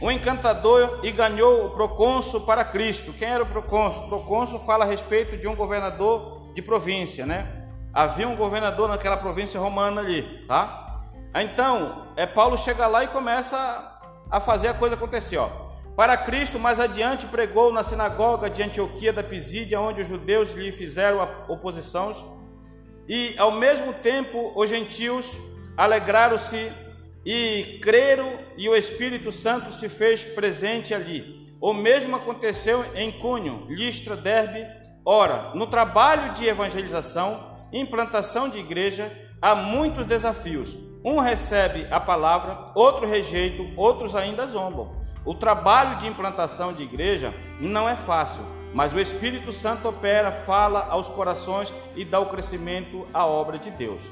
[0.00, 3.12] Um encantador e ganhou o procônsul para Cristo.
[3.12, 4.06] Quem era o procônsul?
[4.06, 7.68] O procônsul fala a respeito de um governador de província, né?
[7.94, 10.91] Havia um governador naquela província romana ali, tá?
[11.34, 15.48] Então, é Paulo chega lá e começa a fazer a coisa acontecer, ó.
[15.96, 20.72] Para Cristo, mais adiante, pregou na sinagoga de Antioquia da Pisídia, onde os judeus lhe
[20.72, 22.12] fizeram oposição,
[23.08, 25.36] e ao mesmo tempo os gentios
[25.76, 26.72] alegraram-se
[27.24, 31.54] e creram, e o Espírito Santo se fez presente ali.
[31.60, 34.66] O mesmo aconteceu em Cunho, Listra, Derbe.
[35.04, 39.10] Ora, no trabalho de evangelização, implantação de igreja,
[39.42, 40.78] há muitos desafios.
[41.04, 44.92] Um recebe a palavra, outro rejeita, outros ainda zombam.
[45.24, 50.86] O trabalho de implantação de igreja não é fácil, mas o Espírito Santo opera, fala
[50.88, 54.04] aos corações e dá o crescimento à obra de Deus.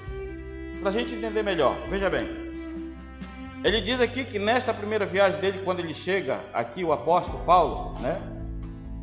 [0.81, 2.51] Para a gente entender melhor, veja bem.
[3.63, 7.95] Ele diz aqui que nesta primeira viagem dele, quando ele chega aqui, o apóstolo Paulo,
[8.01, 8.21] né?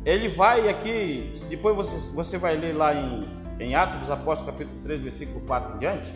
[0.04, 3.24] Ele vai aqui, depois você, você vai ler lá em,
[3.58, 6.12] em Atos dos Apóstolos, capítulo 3, versículo 4 em diante,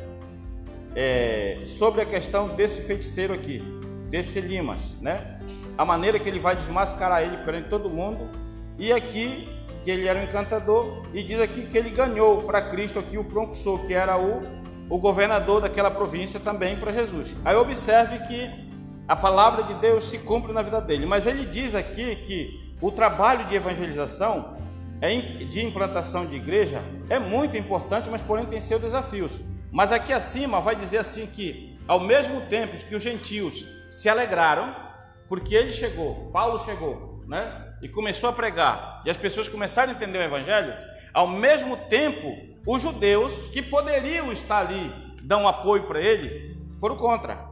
[0.94, 3.62] é, sobre a questão desse feiticeiro aqui,
[4.10, 5.38] desse Limas, né?
[5.76, 8.30] a maneira que ele vai desmascarar ele perante todo mundo.
[8.78, 9.48] E aqui
[9.82, 13.24] que ele era um encantador e diz aqui que ele ganhou para Cristo aqui o
[13.24, 14.40] Proncusor, que era o,
[14.88, 17.36] o governador daquela província também para Jesus.
[17.44, 18.48] Aí observe que
[19.08, 22.90] a palavra de Deus se cumpre na vida dele, mas ele diz aqui que o
[22.90, 24.51] trabalho de evangelização,
[25.48, 29.40] de implantação de igreja, é muito importante, mas porém tem seus desafios.
[29.72, 34.74] Mas aqui acima vai dizer assim que, ao mesmo tempo que os gentios se alegraram,
[35.28, 37.74] porque ele chegou, Paulo chegou, né?
[37.82, 40.72] E começou a pregar, e as pessoas começaram a entender o evangelho,
[41.12, 47.44] ao mesmo tempo, os judeus que poderiam estar ali, dão apoio para ele, foram contra.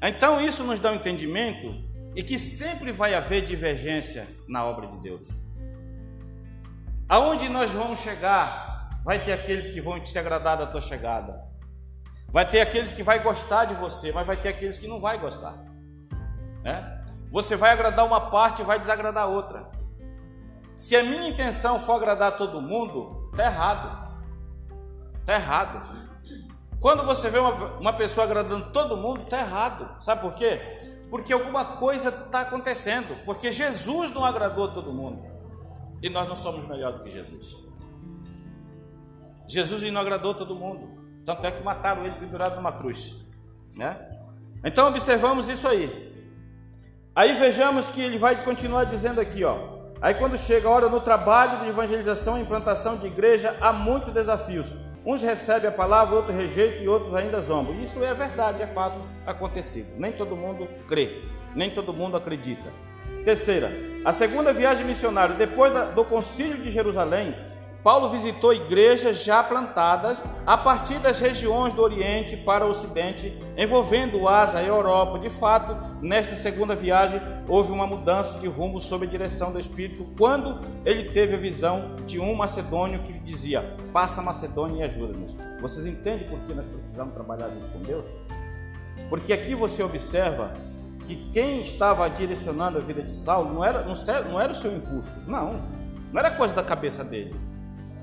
[0.00, 1.74] Então isso nos dá um entendimento
[2.14, 5.45] e que sempre vai haver divergência na obra de Deus.
[7.08, 11.44] Aonde nós vamos chegar, vai ter aqueles que vão te agradar da tua chegada.
[12.28, 15.16] Vai ter aqueles que vai gostar de você, mas vai ter aqueles que não vai
[15.16, 15.54] gostar.
[16.64, 17.04] Né?
[17.30, 19.62] Você vai agradar uma parte e vai desagradar outra.
[20.74, 24.10] Se a minha intenção for agradar todo mundo, está errado.
[25.20, 25.96] Está errado.
[26.80, 30.02] Quando você vê uma, uma pessoa agradando todo mundo, está errado.
[30.02, 30.60] Sabe por quê?
[31.08, 33.16] Porque alguma coisa está acontecendo.
[33.24, 35.35] Porque Jesus não agradou todo mundo.
[36.02, 37.56] E nós não somos melhor do que Jesus.
[39.48, 40.96] Jesus agradou todo mundo.
[41.24, 43.16] Tanto é que mataram ele pendurado numa cruz.
[43.74, 43.96] Né?
[44.64, 46.06] Então observamos isso aí.
[47.14, 49.76] Aí vejamos que ele vai continuar dizendo aqui, ó.
[50.00, 54.12] Aí quando chega a hora no trabalho de evangelização e implantação de igreja, há muitos
[54.12, 54.74] desafios.
[55.04, 57.80] Uns recebem a palavra, outros rejeitam e outros ainda zombam.
[57.80, 59.96] Isso é verdade, é fato acontecido.
[59.96, 61.22] Nem todo mundo crê,
[61.54, 62.70] nem todo mundo acredita.
[63.24, 63.72] Terceira,
[64.04, 67.34] a segunda viagem missionária, depois do concílio de Jerusalém,
[67.86, 74.28] Paulo visitou igrejas já plantadas a partir das regiões do Oriente para o Ocidente, envolvendo
[74.28, 75.20] Ásia e Europa.
[75.20, 80.04] De fato, nesta segunda viagem, houve uma mudança de rumo sob a direção do Espírito,
[80.18, 85.36] quando ele teve a visão de um macedônio que dizia: Passa Macedônia e ajuda-nos.
[85.60, 88.06] Vocês entendem por que nós precisamos trabalhar junto com Deus?
[89.08, 90.52] Porque aqui você observa
[91.06, 93.84] que quem estava direcionando a vida de Saulo não era,
[94.28, 95.62] não era o seu impulso, não,
[96.12, 97.34] não era coisa da cabeça dele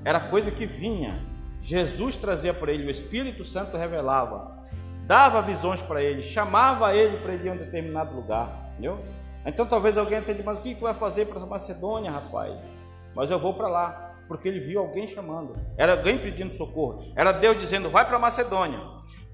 [0.04, 1.18] era coisa que vinha.
[1.60, 4.62] Jesus trazia para ele, o Espírito Santo revelava,
[5.06, 9.02] dava visões para ele, chamava ele para ele ir a um determinado lugar, entendeu?
[9.46, 12.70] Então talvez alguém entenda, mas o que vai fazer para a Macedônia, rapaz?
[13.14, 17.32] Mas eu vou para lá, porque ele viu alguém chamando, era alguém pedindo socorro, era
[17.32, 18.80] Deus dizendo, vai para a Macedônia.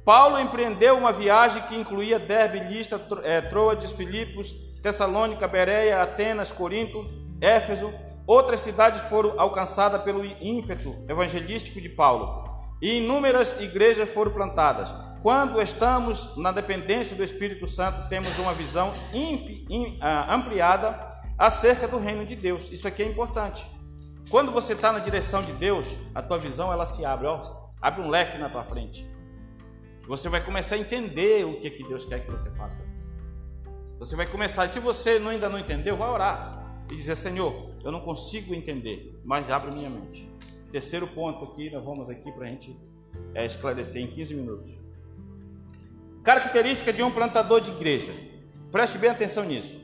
[0.05, 7.05] Paulo empreendeu uma viagem que incluía Derbe, Listra, é, Troades, Filipos, Tessalônica, Bereia, Atenas, Corinto,
[7.41, 7.93] Éfeso,
[8.31, 12.49] Outras cidades foram alcançadas pelo ímpeto evangelístico de Paulo
[12.81, 14.95] e inúmeras igrejas foram plantadas.
[15.21, 18.93] Quando estamos na dependência do Espírito Santo, temos uma visão
[20.01, 20.97] ah, ampliada
[21.37, 22.71] acerca do reino de Deus.
[22.71, 23.67] Isso aqui é importante.
[24.31, 27.41] Quando você está na direção de Deus, a tua visão ela se abre, ó,
[27.83, 29.05] abre um leque na tua frente.
[30.11, 32.85] Você vai começar a entender o que, que Deus quer que você faça.
[33.97, 37.93] Você vai começar, e se você ainda não entendeu, vai orar e dizer: Senhor, eu
[37.93, 40.29] não consigo entender, mas abre minha mente.
[40.73, 42.77] Terceiro ponto aqui, nós vamos aqui para a gente
[43.37, 44.77] é, esclarecer em 15 minutos.
[46.25, 48.13] Característica de um plantador de igreja.
[48.73, 49.81] Preste bem atenção nisso.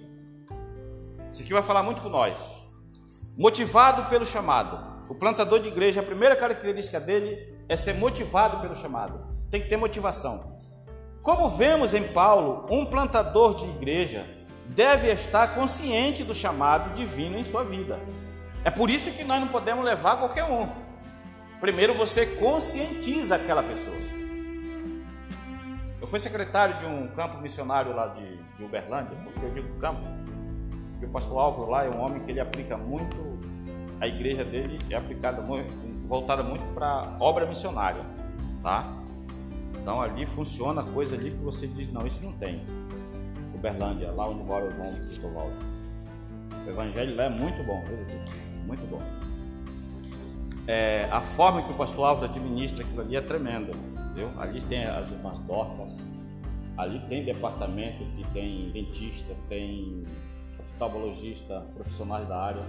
[1.30, 2.66] Isso aqui vai falar muito com nós.
[3.38, 5.06] Motivado pelo chamado.
[5.08, 9.25] O plantador de igreja, a primeira característica dele é ser motivado pelo chamado.
[9.50, 10.56] Tem que ter motivação.
[11.22, 14.26] Como vemos em Paulo, um plantador de igreja
[14.66, 17.98] deve estar consciente do chamado divino em sua vida.
[18.64, 20.68] É por isso que nós não podemos levar qualquer um.
[21.60, 23.96] Primeiro você conscientiza aquela pessoa.
[26.00, 30.02] Eu fui secretário de um campo missionário lá de, de Uberlândia, porque eu digo campo,
[31.00, 33.16] e o pastor Álvaro lá é um homem que ele aplica muito,
[34.00, 35.74] a igreja dele é aplicada muito,
[36.06, 38.04] voltada muito para obra missionária,
[38.62, 38.84] tá?
[39.86, 42.60] Então ali funciona coisa ali que você diz, não, isso não tem.
[43.54, 45.48] Uberlândia, lá onde mora o João Cristóvão.
[46.66, 47.80] O evangelho lá é muito bom,
[48.66, 49.00] muito bom.
[50.66, 54.32] É, a forma que o pastor Álvaro administra aquilo ali é tremenda, entendeu?
[54.40, 56.04] Ali tem as irmãs Dorcas,
[56.76, 60.02] ali tem departamento que tem dentista, tem
[60.58, 62.62] oftalmologista, profissionais da área.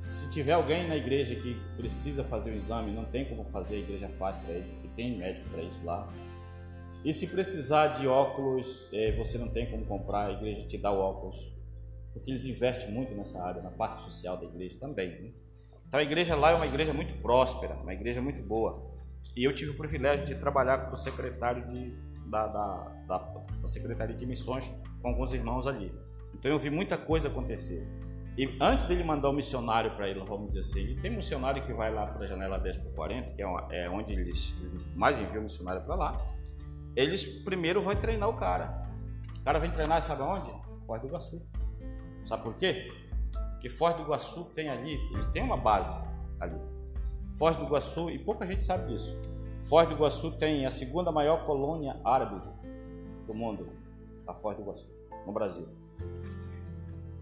[0.00, 3.78] Se tiver alguém na igreja que precisa fazer o exame, não tem como fazer, a
[3.80, 6.08] igreja faz para ele, tem médico para isso lá.
[7.04, 10.90] E se precisar de óculos, é, você não tem como comprar, a igreja te dá
[10.90, 11.36] o óculos.
[12.12, 15.10] Porque eles investem muito nessa área, na parte social da igreja também.
[15.20, 15.30] Né?
[15.86, 18.94] Então a igreja lá é uma igreja muito próspera, uma igreja muito boa.
[19.36, 21.90] E eu tive o privilégio de trabalhar com o secretário de,
[22.30, 23.18] da, da, da,
[23.60, 24.70] da Secretaria de Missões
[25.02, 25.92] com alguns irmãos ali.
[26.34, 27.86] Então eu vi muita coisa acontecer.
[28.36, 31.16] E antes dele mandar o um missionário para ele, vamos dizer assim, ele tem um
[31.16, 34.54] missionário que vai lá para a janela 10 por 40, que é, é onde eles
[34.96, 36.20] mais enviam o missionário para lá.
[36.96, 38.88] Eles primeiro vão treinar o cara.
[39.40, 40.50] O cara vem treinar, sabe aonde?
[40.84, 41.46] Foz do Iguaçu.
[42.24, 42.92] Sabe por quê?
[43.52, 45.96] Porque Foz do Iguaçu tem ali, eles têm uma base
[46.40, 46.58] ali.
[47.38, 49.16] Foz do Iguaçu, e pouca gente sabe disso.
[49.62, 52.40] Foz do Iguaçu tem a segunda maior colônia árabe
[53.26, 53.68] do mundo,
[54.26, 54.92] a Foz do Iguaçu,
[55.24, 55.83] no Brasil.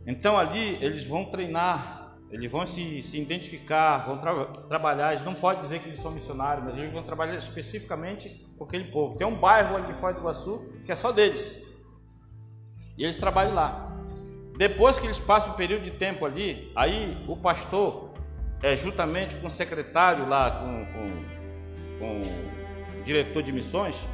[0.07, 5.13] Então ali eles vão treinar, eles vão se, se identificar, vão tra trabalhar.
[5.13, 8.85] Eles não podem dizer que eles são missionários, mas eles vão trabalhar especificamente com aquele
[8.91, 9.17] povo.
[9.17, 11.63] Tem um bairro ali de Foz do Iguaçu que é só deles.
[12.97, 13.93] E eles trabalham lá.
[14.57, 18.11] Depois que eles passam um período de tempo ali, aí o pastor,
[18.63, 22.21] é, juntamente com o secretário lá, com, com, com
[23.01, 24.07] o diretor de missões,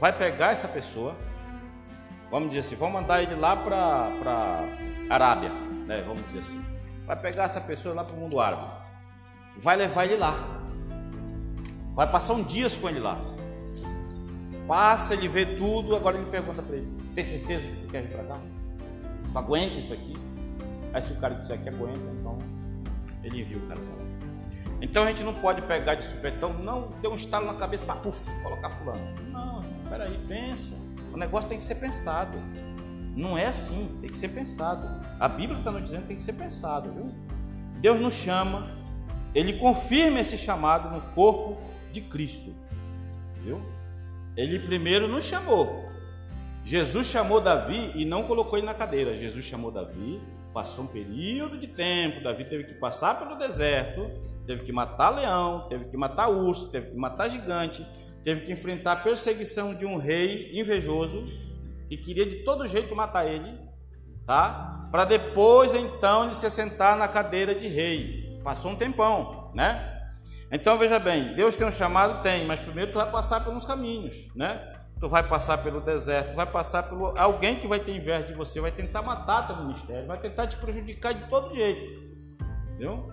[0.00, 1.16] vai pegar essa pessoa,
[2.30, 4.64] vamos dizer assim, vão mandar ele lá para
[5.10, 5.50] Arábia,
[5.88, 6.64] né, vamos dizer assim.
[7.04, 8.70] Vai pegar essa pessoa lá para o mundo árabe,
[9.56, 10.32] vai levar ele lá,
[11.96, 13.18] vai passar um dias com ele lá.
[14.68, 18.22] Passa, ele vê tudo, agora ele pergunta para ele: Tem certeza que quer vir para
[18.22, 18.38] cá?
[19.32, 20.16] Tu aguenta isso aqui?
[20.92, 22.38] Aí se o cara disser que aguenta, então
[23.24, 24.00] ele envia o cara para lá.
[24.80, 27.96] Então a gente não pode pegar de supetão, não, deu um estalo na cabeça para
[27.96, 29.00] puf, colocar fulano.
[29.32, 30.76] Não, peraí, pensa.
[31.12, 32.38] O negócio tem que ser pensado.
[33.16, 34.86] Não é assim, tem que ser pensado.
[35.18, 37.12] A Bíblia está nos dizendo que tem que ser pensado, viu?
[37.80, 38.70] Deus nos chama,
[39.34, 41.60] Ele confirma esse chamado no corpo
[41.92, 42.54] de Cristo,
[43.42, 43.60] viu?
[44.36, 45.84] Ele primeiro nos chamou.
[46.62, 49.16] Jesus chamou Davi e não colocou ele na cadeira.
[49.16, 50.20] Jesus chamou Davi,
[50.52, 52.22] passou um período de tempo.
[52.22, 54.08] Davi teve que passar pelo deserto,
[54.46, 57.84] teve que matar leão, teve que matar urso, teve que matar gigante,
[58.22, 61.26] teve que enfrentar a perseguição de um rei invejoso
[61.90, 63.58] e queria de todo jeito matar ele,
[64.24, 64.88] tá?
[64.92, 68.40] Para depois então ele se sentar na cadeira de rei.
[68.44, 69.98] Passou um tempão, né?
[70.52, 74.32] Então veja bem, Deus tem um chamado, tem, mas primeiro tu vai passar uns caminhos,
[74.36, 74.78] né?
[75.00, 78.60] Tu vai passar pelo deserto, vai passar pelo alguém que vai ter inveja de você,
[78.60, 82.16] vai tentar matar teu ministério, vai tentar te prejudicar de todo jeito,
[82.78, 83.10] viu?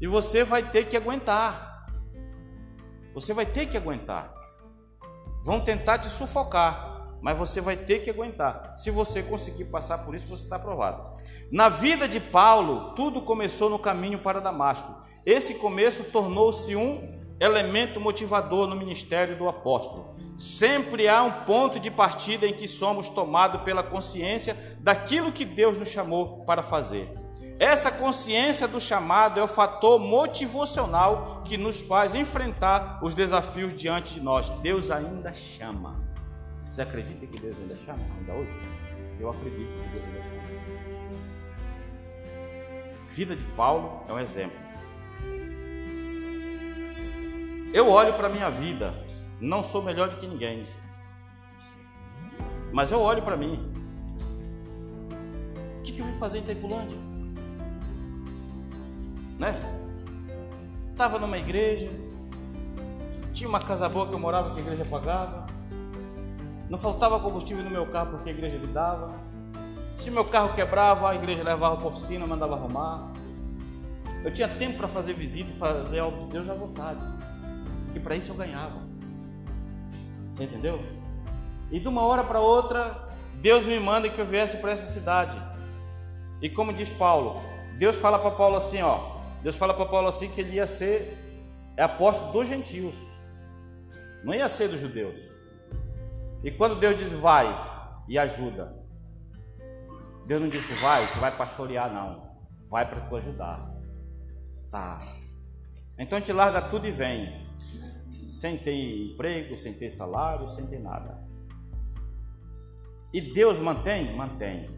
[0.00, 1.86] E você vai ter que aguentar.
[3.14, 4.32] Você vai ter que aguentar.
[5.42, 8.74] Vão tentar te sufocar mas você vai ter que aguentar.
[8.78, 11.08] Se você conseguir passar por isso, você está aprovado.
[11.50, 14.94] Na vida de Paulo, tudo começou no caminho para Damasco.
[15.24, 20.16] Esse começo tornou-se um elemento motivador no ministério do apóstolo.
[20.36, 25.78] Sempre há um ponto de partida em que somos tomados pela consciência daquilo que Deus
[25.78, 27.12] nos chamou para fazer.
[27.58, 34.14] Essa consciência do chamado é o fator motivacional que nos faz enfrentar os desafios diante
[34.14, 34.50] de nós.
[34.60, 36.05] Deus ainda chama.
[36.68, 38.50] Você acredita que Deus ainda chama, ainda hoje?
[39.18, 40.36] Eu acredito que Deus ainda chama.
[43.08, 44.58] Vida de Paulo é um exemplo.
[47.72, 48.94] Eu olho para a minha vida,
[49.40, 50.66] não sou melhor do que ninguém,
[52.72, 53.72] mas eu olho para mim.
[55.78, 56.98] O que, que eu vou fazer em Taipulândia?
[59.38, 59.54] Né?
[60.90, 61.90] Estava numa igreja,
[63.32, 65.45] tinha uma casa boa que eu morava que a igreja pagava,
[66.68, 69.14] Não faltava combustível no meu carro porque a igreja me dava.
[69.96, 73.12] Se meu carro quebrava, a igreja levava para a oficina, mandava arrumar.
[74.24, 77.00] Eu tinha tempo para fazer visita e fazer algo de Deus à vontade.
[77.92, 78.82] Que para isso eu ganhava.
[80.34, 80.82] Você entendeu?
[81.70, 83.08] E de uma hora para outra,
[83.40, 85.40] Deus me manda que eu viesse para essa cidade.
[86.42, 87.40] E como diz Paulo,
[87.78, 89.16] Deus fala para Paulo assim, ó.
[89.42, 91.16] Deus fala para Paulo assim que ele ia ser
[91.78, 92.96] apóstolo dos gentios.
[94.24, 95.35] Não ia ser dos judeus.
[96.46, 97.44] E quando Deus diz vai
[98.06, 98.72] e ajuda,
[100.28, 102.24] Deus não disse vai, que vai pastorear, não.
[102.70, 103.68] Vai para tu ajudar.
[104.70, 105.02] Tá.
[105.98, 107.44] Então gente larga tudo e vem.
[108.30, 111.20] Sem ter emprego, sem ter salário, sem ter nada.
[113.12, 114.14] E Deus mantém?
[114.16, 114.70] Mantém.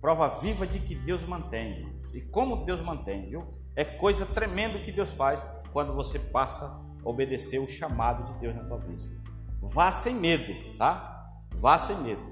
[0.00, 1.96] Prova viva de que Deus mantém.
[2.14, 3.56] E como Deus mantém, viu?
[3.76, 8.56] É coisa tremenda que Deus faz quando você passa a obedecer o chamado de Deus
[8.56, 9.17] na tua vida.
[9.60, 11.26] Vá sem medo, tá?
[11.54, 12.22] Vá sem medo.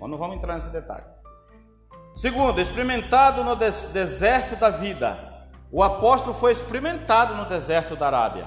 [0.00, 1.04] Nós não vamos entrar nesse detalhe.
[2.14, 5.32] Segundo, experimentado no deserto da vida.
[5.70, 8.46] O apóstolo foi experimentado no deserto da Arábia.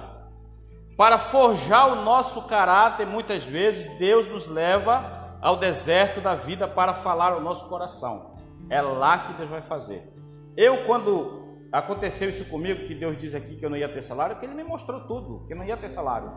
[0.96, 6.94] Para forjar o nosso caráter, muitas vezes Deus nos leva ao deserto da vida para
[6.94, 8.36] falar ao nosso coração.
[8.70, 10.04] É lá que Deus vai fazer.
[10.56, 14.38] Eu, quando aconteceu isso comigo, que Deus diz aqui que eu não ia ter salário,
[14.38, 16.32] que Ele me mostrou tudo, que eu não ia ter salário.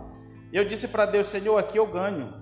[0.53, 2.33] Eu disse para Deus, Senhor, aqui eu ganho.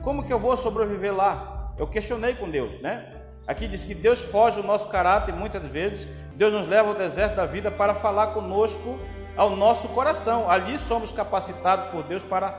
[0.00, 1.72] Como que eu vou sobreviver lá?
[1.76, 3.12] Eu questionei com Deus, né?
[3.46, 6.08] Aqui diz que Deus foge do nosso caráter muitas vezes.
[6.36, 8.98] Deus nos leva ao deserto da vida para falar conosco
[9.36, 10.50] ao nosso coração.
[10.50, 12.58] Ali somos capacitados por Deus para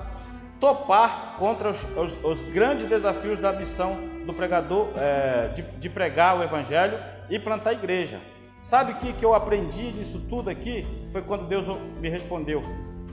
[0.60, 6.38] topar contra os, os, os grandes desafios da missão do pregador, é, de, de, pregar
[6.38, 7.00] o Evangelho
[7.30, 8.20] e plantar a igreja.
[8.62, 10.86] Sabe o que, que eu aprendi disso tudo aqui?
[11.12, 11.68] Foi quando Deus
[12.02, 12.64] me respondeu.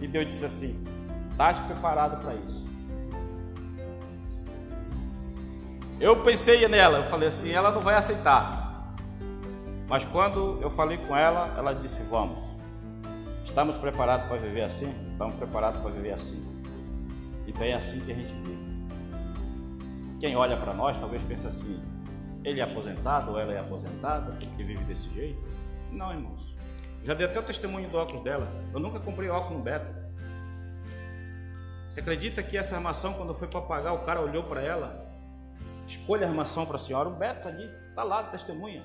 [0.00, 0.93] E Deus disse assim:
[1.34, 2.64] Estás preparado para isso?
[6.00, 8.94] Eu pensei nela, eu falei assim: ela não vai aceitar.
[9.88, 12.44] Mas quando eu falei com ela, ela disse: Vamos.
[13.44, 14.94] Estamos preparados para viver assim?
[15.10, 16.40] Estamos preparados para viver assim.
[17.48, 18.64] Então é assim que a gente vive.
[20.20, 21.82] Quem olha para nós talvez pense assim:
[22.44, 25.42] ele é aposentado ou ela é aposentada porque vive desse jeito?
[25.90, 26.54] Não, irmãos.
[27.02, 28.48] Já dei até o testemunho do óculos dela.
[28.72, 30.03] Eu nunca comprei óculos no Beto.
[31.94, 35.06] Você acredita que essa armação, quando foi para pagar, o cara olhou para ela?
[35.86, 37.08] Escolha a armação para a senhora.
[37.08, 38.84] O Beto ali, tá lá, testemunha.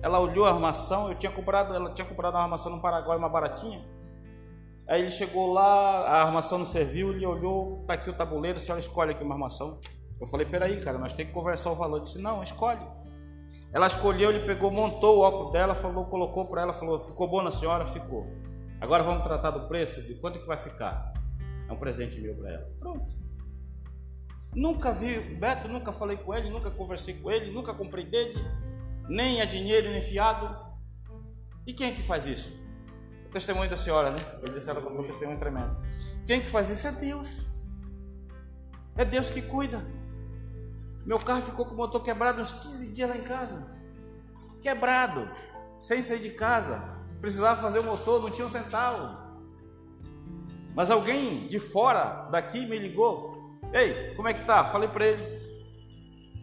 [0.00, 3.28] Ela olhou a armação, eu tinha comprado, ela tinha comprado uma armação no Paraguai, uma
[3.28, 3.84] baratinha.
[4.86, 8.60] Aí ele chegou lá, a armação não serviu, ele olhou, tá aqui o tabuleiro, a
[8.60, 9.80] senhora escolhe aqui uma armação.
[10.20, 11.96] Eu falei, peraí, cara, nós temos que conversar o valor.
[11.96, 12.86] Ele disse, não, escolhe.
[13.72, 17.42] Ela escolheu, ele pegou, montou o óculos dela, falou, colocou para ela, falou, ficou bom
[17.42, 17.84] na senhora?
[17.84, 18.28] Ficou.
[18.80, 21.20] Agora vamos tratar do preço, de quanto que vai ficar?
[21.72, 22.70] É um presente meu para ela.
[22.78, 23.14] Pronto.
[24.54, 28.38] Nunca vi Beto, nunca falei com ele, nunca conversei com ele, nunca comprei dele,
[29.08, 30.54] nem a dinheiro, nem fiado.
[31.66, 32.60] E quem é que faz isso?
[33.32, 34.18] testemunho da senhora, né?
[34.42, 35.74] Ele disse ela contou um testemunho tremendo.
[36.26, 37.30] Quem que faz isso é Deus.
[38.94, 39.82] É Deus que cuida.
[41.06, 43.74] Meu carro ficou com o motor quebrado uns 15 dias lá em casa.
[44.60, 45.30] Quebrado,
[45.80, 46.82] sem sair de casa.
[47.22, 49.21] Precisava fazer o motor, não tinha um centavo.
[50.74, 53.60] Mas alguém de fora daqui me ligou.
[53.72, 54.64] Ei, como é que tá?
[54.64, 55.42] Falei para ele.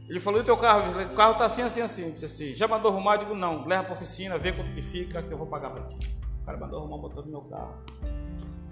[0.08, 1.02] Ele falou: e o teu carro?
[1.02, 2.12] O carro tá assim, assim, assim.
[2.12, 3.16] disse assim: já mandou arrumar?
[3.16, 5.84] Eu digo: não, leva para oficina, vê quanto que fica, que eu vou pagar para
[5.84, 6.20] ti
[6.50, 7.76] cara mandou arrumar o motor do meu carro.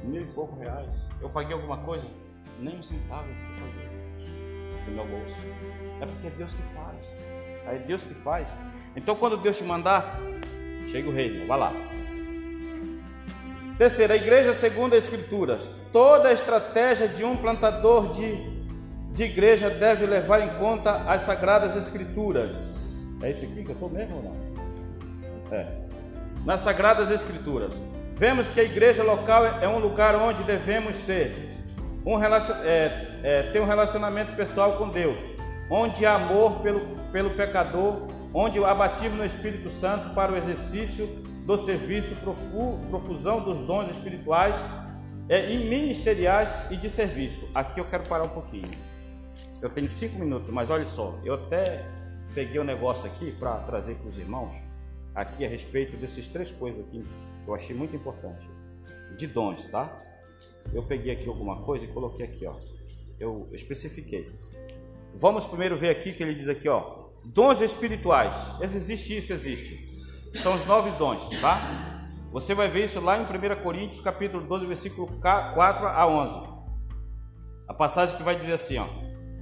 [0.03, 1.07] Mil e poucos reais.
[1.21, 2.07] Eu paguei alguma coisa?
[2.59, 3.27] Nem um centavo
[4.85, 5.37] do meu bolso.
[6.01, 7.27] É porque é Deus que faz.
[7.67, 8.55] É Deus que faz.
[8.95, 10.17] Então quando Deus te mandar,
[10.89, 11.71] chega o reino, vai lá.
[13.78, 15.71] Terceira, a igreja segundo as escrituras.
[15.93, 18.36] Toda a estratégia de um plantador de,
[19.11, 22.75] de igreja deve levar em conta as sagradas escrituras.
[23.21, 25.57] É isso aqui que eu estou mesmo ou não?
[25.57, 25.88] É
[26.47, 27.73] nas Sagradas Escrituras.
[28.15, 31.51] Vemos que a igreja local é um lugar onde devemos ser,
[32.05, 35.19] um é, é, ter um relacionamento pessoal com Deus,
[35.69, 36.80] onde há amor pelo,
[37.11, 41.05] pelo pecador, onde há batismo no Espírito Santo para o exercício
[41.47, 44.59] do serviço, profu, profusão dos dons espirituais
[45.29, 47.49] é, e ministeriais e de serviço.
[47.55, 48.69] Aqui eu quero parar um pouquinho.
[49.61, 51.85] Eu tenho cinco minutos, mas olha só, eu até
[52.35, 54.57] peguei um negócio aqui para trazer para os irmãos
[55.15, 57.01] aqui a respeito dessas três coisas aqui
[57.45, 58.45] que eu achei muito importante.
[59.17, 59.89] De dons, tá?
[60.73, 62.57] Eu peguei aqui alguma coisa e coloquei aqui, ó.
[63.17, 64.29] Eu especifiquei.
[65.15, 67.07] Vamos primeiro ver aqui que ele diz aqui, ó.
[67.23, 68.35] Dons espirituais.
[68.61, 69.96] Existe isso, existe.
[70.38, 71.57] São os nove dons, tá?
[72.31, 76.39] Você vai ver isso lá em 1 Coríntios, capítulo 12, versículo 4 a 11.
[77.75, 78.85] passagem que vai dizer assim, ó.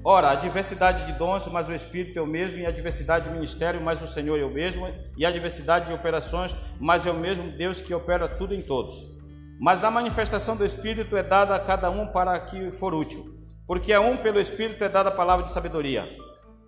[0.05, 3.35] Ora, a diversidade de dons, mas o Espírito é o mesmo, e a diversidade de
[3.35, 4.87] ministério, mas o Senhor é o mesmo,
[5.17, 8.95] e a diversidade de operações, mas é o mesmo Deus que opera tudo em todos.
[9.59, 13.21] Mas da manifestação do Espírito é dada a cada um para que for útil.
[13.67, 16.07] Porque a um pelo Espírito é dada a palavra de sabedoria,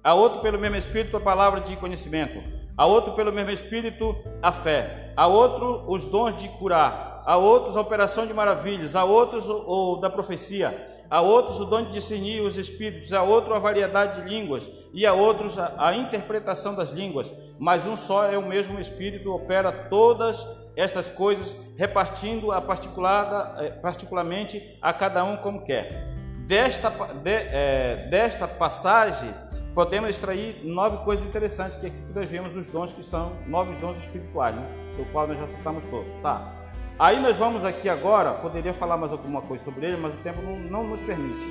[0.04, 4.52] a outro pelo mesmo Espírito a palavra de conhecimento, a outro pelo mesmo Espírito a
[4.52, 9.50] fé, a outro os dons de curar, a outros a operação de maravilhas, a outros
[9.50, 13.60] o, o da profecia, a outros o dom de discernir os espíritos, a outros a
[13.60, 14.72] variedade de línguas.
[14.94, 17.34] E a outros a, a interpretação das línguas.
[17.60, 20.48] Mas um só é o mesmo Espírito opera todas
[20.78, 26.16] estas coisas, repartindo a particular, eh, particularmente a cada um como quer.
[26.48, 29.34] Desta, de, é, desta passagem
[29.78, 34.00] podemos extrair nove coisas interessantes que aqui nós vemos os dons que são nove dons
[34.00, 34.68] espirituais, né?
[34.98, 36.52] do qual nós já citamos todos, tá?
[36.98, 40.42] Aí nós vamos aqui agora, poderia falar mais alguma coisa sobre ele, mas o tempo
[40.42, 41.46] não, não nos permite.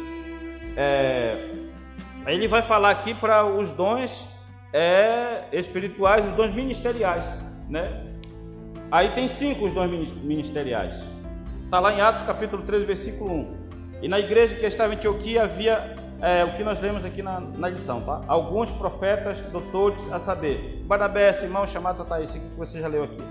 [0.77, 1.51] É,
[2.27, 4.29] ele vai falar aqui para os dons
[4.73, 8.13] é, espirituais, os dons ministeriais, né?
[8.91, 10.97] Aí tem cinco os dons ministeriais.
[11.65, 13.57] Está lá em Atos capítulo 3, versículo 1.
[14.03, 17.41] E na igreja que estava em Antioquia havia é, o que nós lemos aqui na,
[17.41, 18.23] na lição, tá?
[18.27, 23.23] Alguns profetas, doutores, a saber, Barnabé, Simão, chamado Tataís, isso que você já leu aqui.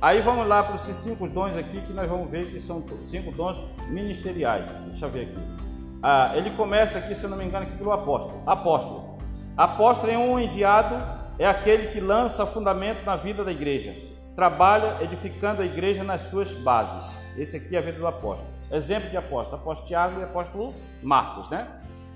[0.00, 3.32] Aí vamos lá para esses cinco dons aqui que nós vamos ver que são cinco
[3.32, 4.68] dons ministeriais.
[4.86, 5.64] Deixa eu ver aqui.
[6.02, 8.42] Ah, ele começa aqui, se eu não me engano, aqui pelo apóstolo.
[8.46, 9.18] Apóstolo.
[9.56, 10.96] Apóstolo é um enviado,
[11.38, 13.94] é aquele que lança fundamento na vida da igreja.
[14.36, 17.16] Trabalha edificando a igreja nas suas bases.
[17.38, 18.50] Esse aqui é a vida do apóstolo.
[18.70, 21.66] Exemplo de apóstolo: apóstolo Tiago e apóstolo Marcos, né?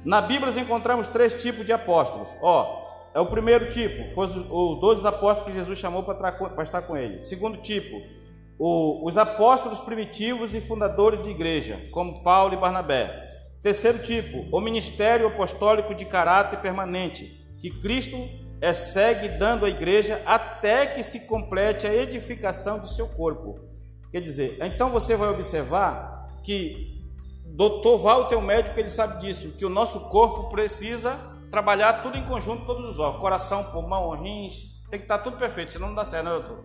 [0.04, 2.36] Na Bíblia nós encontramos três tipos de apóstolos.
[2.40, 6.96] Ó, é o primeiro tipo, foi os 12 apóstolos que Jesus chamou para estar com
[6.96, 7.22] ele.
[7.22, 8.00] Segundo tipo,
[8.58, 13.26] o, os apóstolos primitivos e fundadores de igreja, como Paulo e Barnabé.
[13.62, 17.24] Terceiro tipo, o ministério apostólico de caráter permanente,
[17.60, 18.16] que Cristo
[18.60, 23.58] é, segue dando à igreja até que se complete a edificação do seu corpo.
[24.10, 26.97] Quer dizer, então você vai observar que
[27.58, 31.18] doutor Val, teu médico, ele sabe disso, que o nosso corpo precisa
[31.50, 35.72] trabalhar tudo em conjunto, todos os órgãos, coração, pulmão, rins, tem que estar tudo perfeito,
[35.72, 36.64] senão não dá certo, né, doutor?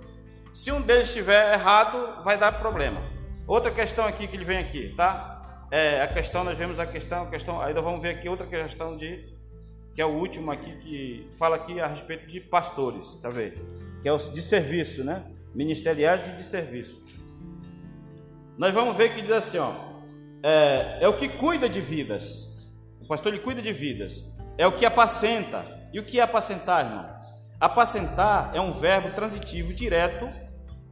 [0.53, 3.01] Se um deles estiver errado, vai dar problema.
[3.47, 5.65] Outra questão aqui que ele vem aqui, tá?
[5.71, 8.95] É a questão, nós vemos a questão, a questão, nós vamos ver aqui outra questão
[8.95, 9.35] de,
[9.95, 13.57] que é o último aqui, que fala aqui a respeito de pastores, sabe?
[13.99, 15.25] Que é o de serviço, né?
[15.55, 17.01] Ministeriais e de serviço.
[18.59, 19.92] Nós vamos ver que diz assim, ó,
[20.43, 22.53] é, é o que cuida de vidas.
[23.01, 24.21] O pastor ele cuida de vidas
[24.57, 25.65] é o que apacenta.
[25.91, 27.05] E o que é apacentar, irmão?
[27.59, 30.27] Apacentar é um verbo transitivo direto,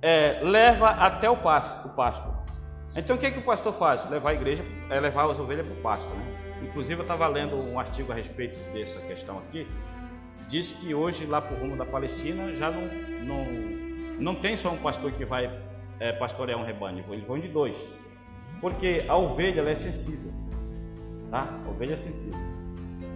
[0.02, 2.32] é, leva até o pasto, o pasto.
[2.96, 4.10] Então o que, é que o pastor faz?
[4.10, 6.10] Levar a igreja, é levar as ovelhas para o pasto.
[6.14, 6.60] Né?
[6.62, 9.68] Inclusive eu estava lendo um artigo a respeito dessa questão aqui.
[10.48, 12.88] Diz que hoje lá o rumo da Palestina já não,
[13.26, 13.46] não,
[14.20, 15.52] não tem só um pastor que vai
[16.00, 17.94] é, pastorear um rebanho, eles vão de dois.
[18.62, 20.32] Porque a ovelha é sensível.
[21.30, 21.60] Tá?
[21.66, 22.40] A ovelha é sensível.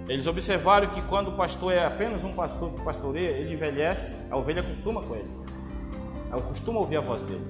[0.07, 4.35] Eles observaram que quando o pastor é apenas um pastor que pastoreia, ele envelhece, a
[4.35, 5.29] ovelha acostuma com ele.
[6.31, 7.45] Ela costuma ouvir a voz dele.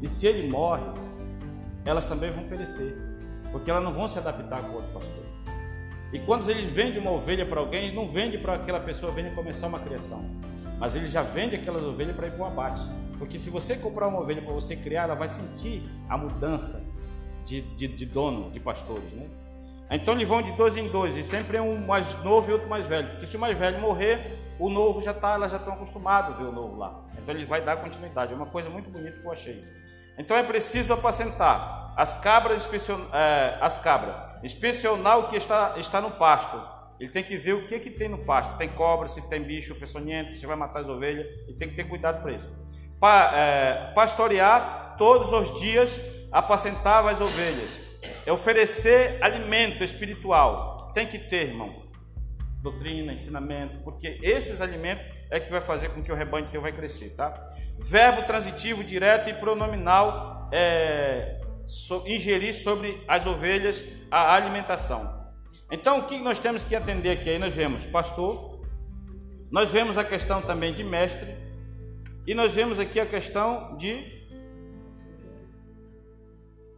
[0.00, 0.82] E se ele morre,
[1.84, 2.96] elas também vão perecer,
[3.50, 5.24] porque elas não vão se adaptar com outro pastor.
[6.12, 9.34] E quando eles vendem uma ovelha para alguém, eles não vendem para aquela pessoa venha
[9.34, 10.24] começar uma criação,
[10.78, 12.82] mas eles já vendem aquelas ovelhas para ir para o abate.
[13.18, 16.91] Porque se você comprar uma ovelha para você criar, ela vai sentir a mudança
[17.44, 19.26] de, de, de dono, de pastores, né?
[19.90, 22.68] Então eles vão de dois em dois, e sempre é um mais novo e outro
[22.68, 23.08] mais velho.
[23.10, 26.38] Porque se o mais velho morrer, o novo já está, elas já estão acostumadas a
[26.38, 27.02] ver o novo lá.
[27.18, 28.32] Então ele vai dar continuidade.
[28.32, 29.62] É uma coisa muito bonita que eu achei.
[30.16, 32.68] Então é preciso apacentar as cabras,
[33.12, 36.60] é, as cabras, inspecionar o que está, está no pasto.
[36.98, 38.56] Ele tem que ver o que, que tem no pasto.
[38.56, 41.26] Tem cobra, se tem bicho peçonhento, se vai matar as ovelhas.
[41.48, 42.50] Ele tem que ter cuidado para isso.
[43.00, 46.00] Pa, é, pastorear todos os dias,
[46.32, 47.78] apacentava as ovelhas
[48.26, 50.90] é oferecer alimento espiritual.
[50.94, 51.82] Tem que ter, irmão.
[52.62, 56.72] Doutrina, ensinamento, porque esses alimentos é que vai fazer com que o rebanho teu vai
[56.72, 57.34] crescer, tá?
[57.78, 65.20] Verbo transitivo direto e pronominal é, so, ingerir sobre as ovelhas a alimentação.
[65.72, 67.30] Então, o que nós temos que atender aqui?
[67.30, 68.62] Aí nós vemos pastor,
[69.50, 71.34] nós vemos a questão também de mestre,
[72.26, 74.11] e nós vemos aqui a questão de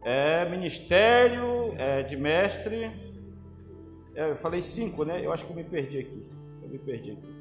[0.05, 2.91] é ministério é, de mestre.
[4.13, 5.25] É, eu falei cinco, né?
[5.25, 6.25] Eu acho que eu me perdi aqui.
[6.61, 7.35] Eu me perdi aqui.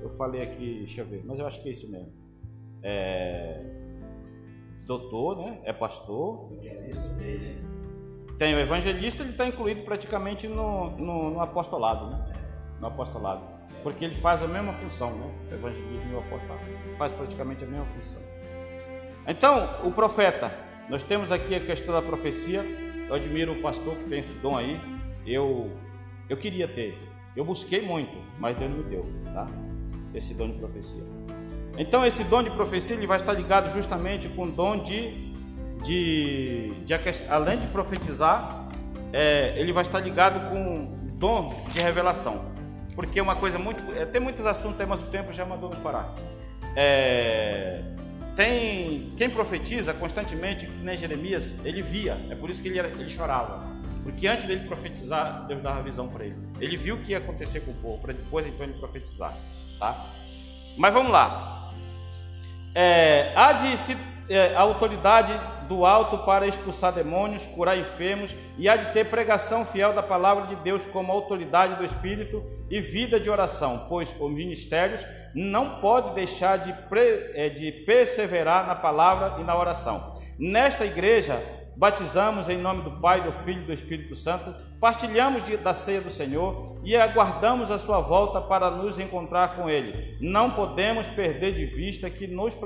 [0.00, 2.12] Eu falei aqui, deixa eu ver, mas eu acho que é isso mesmo.
[2.84, 3.60] É,
[4.86, 5.58] doutor, né?
[5.64, 6.52] É pastor.
[8.38, 12.32] tem o evangelista, ele está incluído praticamente no, no, no, apostolado, né?
[12.80, 13.42] No apostolado.
[13.82, 15.34] Porque ele faz a mesma função, né?
[15.50, 16.64] O evangelismo e o apostolado.
[16.96, 18.22] Faz praticamente a mesma função.
[19.26, 22.64] Então, o profeta, nós temos aqui a questão da profecia.
[23.08, 24.80] Eu admiro o pastor que tem esse dom aí.
[25.26, 25.70] Eu,
[26.28, 26.98] eu queria ter.
[27.34, 29.46] Eu busquei muito, mas Deus não me deu, tá?
[30.14, 31.02] Esse dom de profecia.
[31.78, 35.26] Então, esse dom de profecia ele vai estar ligado justamente com o dom de
[35.82, 36.94] de, de
[37.28, 38.66] além de profetizar,
[39.12, 42.54] é, ele vai estar ligado com dom de revelação.
[42.94, 43.82] Porque é uma coisa muito.
[43.92, 46.14] É, tem muitos assuntos, mas o tempo já mandou nos parar.
[46.74, 47.82] É,
[48.36, 53.08] tem quem profetiza constantemente, nem Jeremias, ele via, é por isso que ele, era, ele
[53.08, 53.74] chorava.
[54.02, 56.36] Porque antes dele profetizar, Deus dava visão para ele.
[56.60, 59.34] Ele viu o que ia acontecer com o povo, para depois então ele profetizar.
[59.80, 60.06] Tá?
[60.76, 61.72] Mas vamos lá.
[62.74, 63.96] É, há de se
[64.28, 65.32] é, a autoridade
[65.68, 70.46] do alto para expulsar demônios, curar enfermos e há de ter pregação fiel da palavra
[70.46, 75.04] de Deus como autoridade do Espírito e vida de oração, pois os ministérios
[75.34, 76.74] não pode deixar de,
[77.34, 80.16] é, de perseverar na palavra e na oração.
[80.38, 81.40] Nesta igreja,
[81.76, 86.10] batizamos em nome do Pai, do Filho e do Espírito Santo, partilhamos da ceia do
[86.10, 90.16] Senhor e aguardamos a sua volta para nos encontrar com Ele.
[90.20, 92.56] Não podemos perder de vista que nos,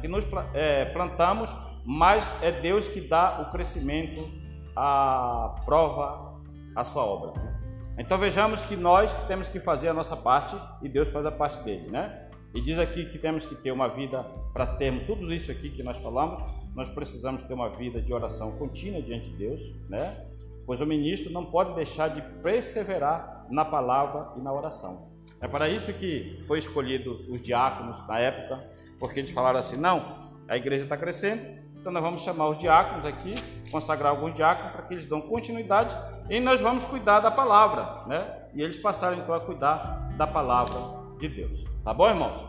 [0.00, 1.54] que nos é, plantamos,
[1.86, 4.28] mas é Deus que dá o crescimento,
[4.74, 6.40] a prova,
[6.74, 7.40] a sua obra.
[7.96, 11.62] Então vejamos que nós temos que fazer a nossa parte e Deus faz a parte
[11.62, 12.28] dele, né?
[12.54, 14.22] E diz aqui que temos que ter uma vida,
[14.52, 16.42] para termos tudo isso aqui que nós falamos,
[16.74, 20.26] nós precisamos ter uma vida de oração contínua diante de Deus, né?
[20.66, 24.98] Pois o ministro não pode deixar de perseverar na palavra e na oração.
[25.40, 28.60] É para isso que foi escolhido os diáconos na época,
[28.98, 30.02] porque eles falaram assim: não,
[30.48, 31.42] a igreja está crescendo,
[31.86, 33.32] então nós vamos chamar os diáconos aqui,
[33.70, 35.96] consagrar alguns diáconos para que eles dão continuidade
[36.28, 38.26] e nós vamos cuidar da palavra, né?
[38.54, 40.74] E eles passaram então a cuidar da palavra
[41.16, 41.64] de Deus.
[41.84, 42.44] Tá bom, irmãos?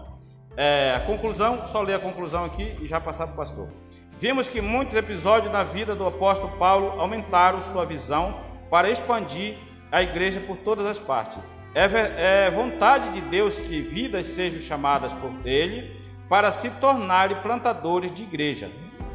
[0.56, 3.70] É, a conclusão, só ler a conclusão aqui e já passar para o pastor.
[4.18, 8.40] Vimos que muitos episódios na vida do apóstolo Paulo aumentaram sua visão
[8.72, 9.56] para expandir
[9.92, 11.38] a igreja por todas as partes.
[11.76, 15.96] É, é vontade de Deus que vidas sejam chamadas por ele
[16.28, 18.68] para se tornarem plantadores de igreja.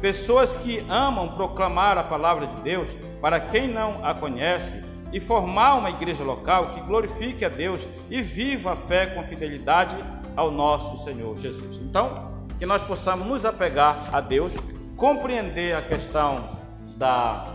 [0.03, 4.83] Pessoas que amam proclamar a palavra de Deus para quem não a conhece
[5.13, 9.95] e formar uma igreja local que glorifique a Deus e viva a fé com fidelidade
[10.35, 11.77] ao nosso Senhor Jesus.
[11.77, 14.51] Então, que nós possamos nos apegar a Deus,
[14.97, 16.49] compreender a questão
[16.97, 17.45] da,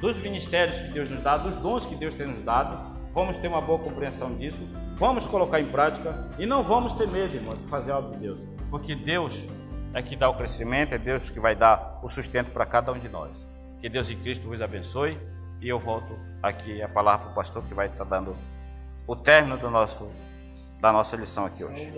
[0.00, 3.48] dos ministérios que Deus nos dá, dos dons que Deus tem nos dado, vamos ter
[3.48, 4.66] uma boa compreensão disso,
[4.96, 8.48] vamos colocar em prática e não vamos ter medo, irmão, de fazer algo de Deus,
[8.70, 9.46] porque Deus
[9.94, 12.98] é que dá o crescimento, é Deus que vai dar o sustento para cada um
[12.98, 13.48] de nós.
[13.80, 15.18] Que Deus e Cristo vos abençoe
[15.60, 18.36] e eu volto aqui a palavra para o pastor que vai estar dando
[19.06, 20.10] o término do nosso,
[20.80, 21.92] da nossa lição aqui hoje.